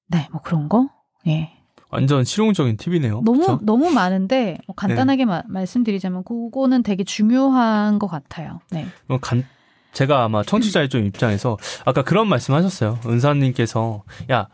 [0.07, 0.89] 네 뭐 그런 거
[1.27, 1.51] 예.
[1.91, 3.21] 완전 실용적인 팁이네요.
[3.25, 3.59] 너무 그쵸?
[3.63, 5.25] 너무 많은데 뭐 간단하게 네.
[5.25, 8.59] 마, 말씀드리자면 그거는 되게 중요한 것 같아요.
[8.71, 8.85] 네.
[9.21, 9.43] 간,
[9.93, 12.99] 제가 아마 청취자의 좀 입장에서 아까 그런 말씀하셨어요.
[13.05, 14.47] 은사님께서 야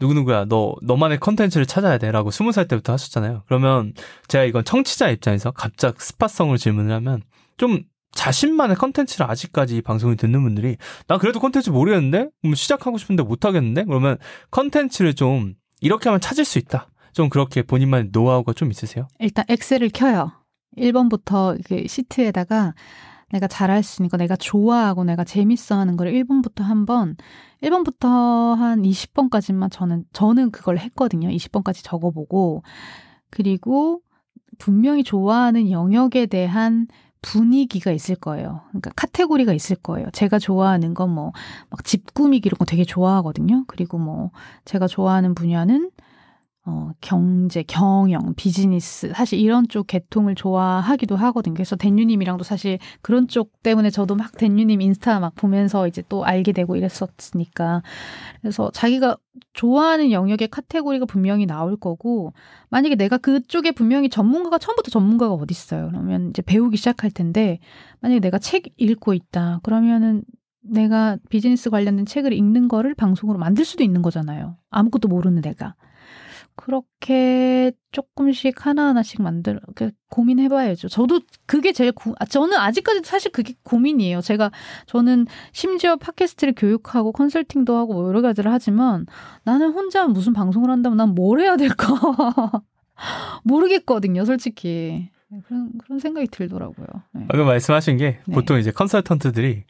[0.00, 3.44] 누구누구야 너 너만의 컨텐츠를 찾아야 돼라고 스무 살 때부터 하셨잖아요.
[3.46, 3.94] 그러면
[4.28, 7.22] 제가 이건 청취자 입장에서 갑작 스파성으로 질문을 하면
[7.56, 13.44] 좀 자신만의 컨텐츠를 아직까지 방송을 듣는 분들이 나 그래도 컨텐츠 모르겠는데 뭐 시작하고 싶은데 못
[13.44, 14.18] 하겠는데 그러면
[14.50, 16.88] 컨텐츠를 좀 이렇게 하면 찾을 수 있다.
[17.12, 19.08] 좀 그렇게 본인만의 노하우가 좀 있으세요?
[19.18, 20.32] 일단 엑셀을 켜요.
[20.78, 22.74] 1번부터 그 시트에다가
[23.32, 27.16] 내가 잘할 수 있는 거, 내가 좋아하고 내가 재밌어 하는 걸 1번부터 한 번,
[27.62, 31.28] 1번부터 한 20번까지만 저는, 저는 그걸 했거든요.
[31.30, 32.62] 20번까지 적어보고.
[33.30, 34.02] 그리고
[34.58, 36.86] 분명히 좋아하는 영역에 대한
[37.22, 38.60] 분위기가 있을 거예요.
[38.70, 40.08] 그러니까 카테고리가 있을 거예요.
[40.12, 41.32] 제가 좋아하는 건 뭐
[41.70, 43.64] 막 집 꾸미기 이런 거 되게 좋아하거든요.
[43.68, 44.30] 그리고 뭐
[44.64, 45.90] 제가 좋아하는 분야는
[46.64, 51.54] 어, 경제, 경영, 비즈니스, 사실 이런 쪽 계통을 좋아하기도 하거든요.
[51.54, 56.52] 그래서 댄유님이랑도 사실 그런 쪽 때문에 저도 막 댄유님 인스타 막 보면서 이제 또 알게
[56.52, 57.82] 되고 이랬었으니까.
[58.40, 59.16] 그래서 자기가
[59.54, 62.32] 좋아하는 영역의 카테고리가 분명히 나올 거고,
[62.70, 65.88] 만약에 내가 그쪽에 분명히 전문가가 처음부터 전문가가 어딨어요.
[65.88, 67.58] 그러면 이제 배우기 시작할 텐데,
[68.00, 69.58] 만약에 내가 책 읽고 있다.
[69.64, 70.22] 그러면은
[70.60, 74.58] 내가 비즈니스 관련된 책을 읽는 거를 방송으로 만들 수도 있는 거잖아요.
[74.70, 75.74] 아무것도 모르는 내가.
[76.56, 79.58] 그렇게 조금씩 하나하나씩 만들어
[80.10, 80.88] 고민해 봐야죠.
[80.88, 84.20] 저도 그게 제일 고, 아, 저는 아직까지도 사실 그게 고민이에요.
[84.20, 84.50] 제가
[84.86, 89.06] 저는 심지어 팟캐스트를 교육하고 컨설팅도 하고 뭐 여러 가지를 하지만
[89.44, 91.86] 나는 혼자 무슨 방송을 한다면 난 뭘 해야 될까
[93.44, 95.10] 모르겠거든요, 솔직히.
[95.46, 96.86] 그런 그런 생각이 들더라고요.
[97.12, 97.24] 네.
[97.28, 98.34] 방금 말씀하신 게 네.
[98.34, 99.64] 보통 이제 컨설턴트들이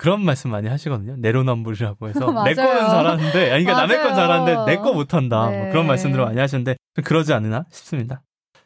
[0.00, 1.16] 그런 말씀 많이 하시거든요.
[1.18, 5.42] 내로남불이라고 해서 내 거는 잘하는데, 아니, 그러니까 남의 건 잘하는데 내 거 못한다.
[5.42, 5.60] 뭐 네.
[5.60, 8.22] 뭐 그런 말씀들을 많이 하시는데 그러지 않으나 싶습니다.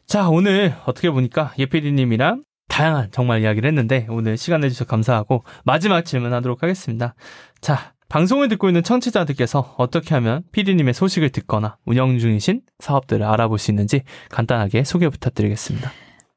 [0.07, 6.62] 자, 오늘 어떻게 보니까 예피디님이랑 다양한 정말 이야기를 했는데 오늘 시간 내주셔서 감사하고 마지막 질문하도록
[6.62, 7.16] 하겠습니다.
[7.61, 13.72] 자, 방송을 듣고 있는 청취자들께서 어떻게 하면 PD님의 소식을 듣거나 운영 중이신 사업들을 알아볼 수
[13.72, 15.91] 있는지 간단하게 소개 부탁드리겠습니다.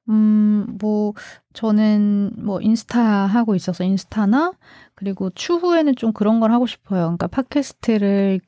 [0.09, 1.13] 음, 뭐,
[1.53, 4.53] 저는 뭐 인스타 하고 있어서 인스타나
[4.95, 7.01] 그리고 추후에는 좀 그런 걸 하고 싶어요.
[7.03, 8.39] 그러니까 팟캐스트를,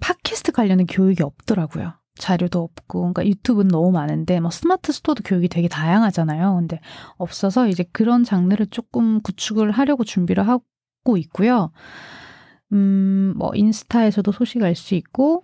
[0.00, 1.94] 팟캐스트 관련된 교육이 없더라고요.
[2.16, 6.56] 자료도 없고, 그러니까 유튜브는 너무 많은데, 뭐 스마트 스토어도 교육이 되게 다양하잖아요.
[6.56, 6.80] 근데
[7.16, 11.70] 없어서 이제 그런 장르를 조금 구축을 하려고 준비를 하고 있고요.
[12.72, 15.42] 음, 뭐 인스타에서도 소식 알 수 있고,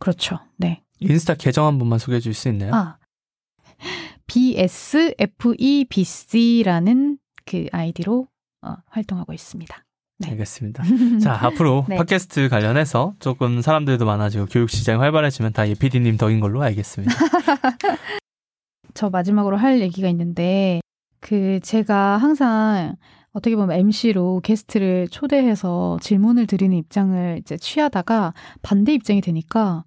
[0.00, 0.38] 그렇죠.
[0.56, 0.82] 네.
[1.00, 2.74] 인스타 계정 한 번만 소개해 줄 수 있나요?
[2.74, 2.97] 아,
[4.28, 5.98] BSFEBC라는
[7.44, 8.28] 그 아이디로
[8.62, 9.84] 어, 활동하고 있습니다.
[10.20, 10.30] 네.
[10.30, 10.82] 알겠습니다.
[11.22, 11.96] 자, 앞으로 네.
[11.96, 17.14] 팟캐스트 관련해서 조금 사람들도 많아지고 교육 시장이 활발해지면 다 예피디님 덕인 걸로 알겠습니다.
[18.94, 20.80] 저 마지막으로 할 얘기가 있는데,
[21.20, 22.96] 그 제가 항상
[23.32, 29.84] 어떻게 보면 MC로 게스트를 초대해서 질문을 드리는 입장을 이제 취하다가 반대 입장이 되니까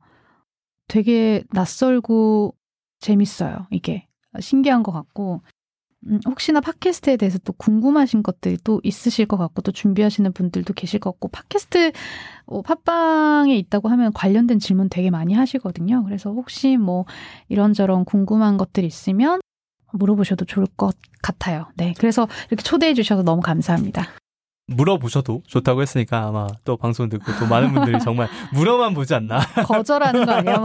[0.88, 2.56] 되게 낯설고
[3.00, 4.08] 재밌어요, 이게.
[4.40, 5.42] 신기한 것 같고,
[6.08, 11.00] 음, 혹시나 팟캐스트에 대해서 또 궁금하신 것들이 또 있으실 것 같고, 또 준비하시는 분들도 계실
[11.00, 11.92] 것 같고, 팟캐스트,
[12.46, 16.04] 어, 팟빵에 있다고 하면 관련된 질문 되게 많이 하시거든요.
[16.04, 17.06] 그래서 혹시 뭐
[17.50, 19.42] 이런저런 궁금한 것들 있으면
[19.94, 21.68] 물어보셔도 좋을 것 같아요.
[21.76, 21.94] 네.
[21.98, 24.08] 그래서 이렇게 초대해 주셔서 너무 감사합니다.
[24.76, 29.40] 물어보셔도 좋다고 했으니까 아마 또 방송 듣고 또 많은 분들이 정말 물어만 보지 않나.
[29.66, 30.62] 거절하는 거 아니야?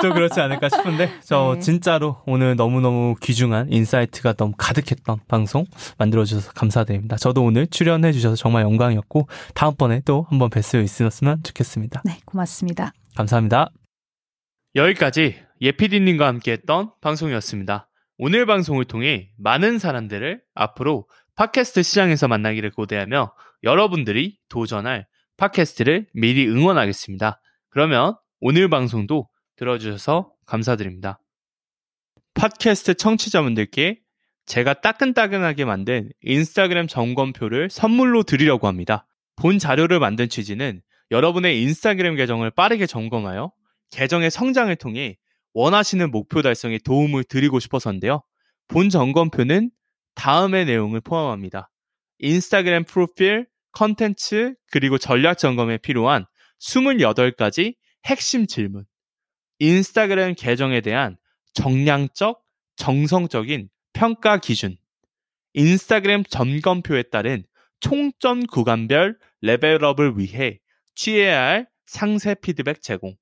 [0.00, 1.60] 좀 그렇지 않을까 싶은데 저 네.
[1.60, 5.64] 진짜로 오늘 너무너무 귀중한 insight가 너무 가득했던 방송
[5.98, 7.16] 만들어주셔서 감사드립니다.
[7.16, 12.02] 저도 오늘 출연해 주셔서 정말 영광이었고 다음번에 또 한번 뵐 수 있었으면 좋겠습니다.
[12.04, 12.92] 네, 고맙습니다.
[13.16, 13.70] 감사합니다.
[14.74, 17.88] 여기까지 예피디님과 함께 했던 방송이었습니다.
[18.18, 21.06] 오늘 방송을 통해 많은 사람들을 앞으로
[21.36, 25.06] 팟캐스트 시장에서 만나기를 고대하며 여러분들이 도전할
[25.36, 27.40] 팟캐스트를 미리 응원하겠습니다.
[27.70, 31.20] 그러면 오늘 방송도 들어주셔서 감사드립니다.
[32.34, 34.00] 팟캐스트 청취자분들께
[34.46, 39.06] 제가 따끈따끈하게 만든 인스타그램 점검표를 선물로 드리려고 합니다.
[39.36, 43.52] 본 자료를 만든 취지는 여러분의 인스타그램 계정을 빠르게 점검하여
[43.90, 45.16] 계정의 성장을 통해
[45.54, 48.22] 원하시는 목표 달성에 도움을 드리고 싶어서인데요.
[48.68, 49.70] 본 점검표는
[50.14, 51.70] 다음의 내용을 포함합니다.
[52.18, 56.26] 인스타그램 프로필, 컨텐츠, 그리고 전략 점검에 필요한
[56.60, 58.84] 28가지 핵심 질문.
[59.58, 61.16] 인스타그램 계정에 대한
[61.54, 62.42] 정량적,
[62.76, 64.76] 정성적인 평가 기준.
[65.54, 67.44] 인스타그램 점검표에 따른
[67.80, 70.60] 총점 구간별 레벨업을 위해
[70.94, 73.16] 취해야 할 상세 피드백 제공.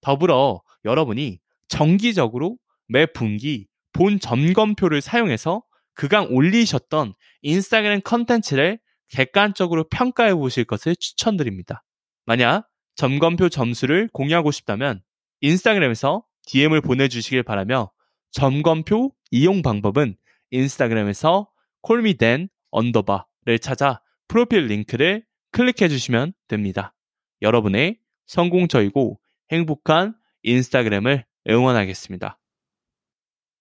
[0.00, 2.58] 더불어 여러분이 정기적으로
[2.88, 5.62] 매 분기 본 점검표를 사용해서
[5.94, 8.78] 그간 올리셨던 인스타그램 컨텐츠를
[9.08, 11.84] 객관적으로 평가해 보실 것을 추천드립니다.
[12.24, 15.02] 만약 점검표 점수를 공유하고 싶다면
[15.40, 17.90] 인스타그램에서 DM을 보내주시길 바라며
[18.30, 20.16] 점검표 이용 방법은
[20.50, 21.50] 인스타그램에서
[21.82, 26.94] 콜미댄 underbar를 찾아 프로필 링크를 클릭해 주시면 됩니다.
[27.42, 29.20] 여러분의 성공적이고
[29.50, 32.38] 행복한 인스타그램을 응원하겠습니다.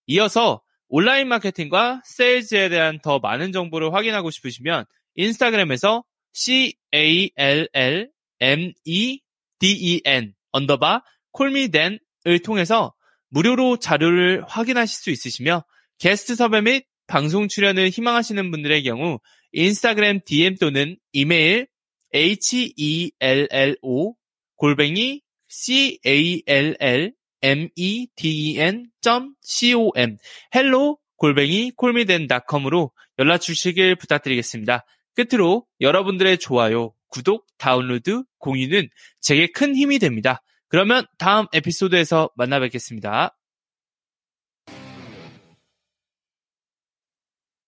[0.08, 0.62] 이어서
[0.94, 4.84] 온라인 마케팅과 세일즈에 대한 더 많은 정보를 확인하고 싶으시면
[5.16, 7.64] 인스타그램에서 C-A-L-L-M-E-D-E-N
[10.52, 12.00] underbar 콜미댄을
[12.44, 12.94] 통해서
[13.30, 15.64] 무료로 자료를 확인하실 수 있으시며
[15.98, 19.22] 게스트 섭외 및 방송 출연을 희망하시는 분들의 경우
[19.54, 21.70] 인스타그램 DM 또는 이메일
[22.14, 24.16] hello
[24.58, 27.14] 골뱅이 call
[27.44, 29.36] medn.com
[30.56, 34.86] hello 골뱅이 콜미덴닷컴으로 연락 주시길 부탁드리겠습니다.
[35.14, 38.90] 끝으로 여러분들의 좋아요, 구독, 다운로드, 공유는
[39.20, 40.42] 제게 큰 힘이 됩니다.
[40.68, 43.36] 그러면 다음 에피소드에서 만나 뵙겠습니다.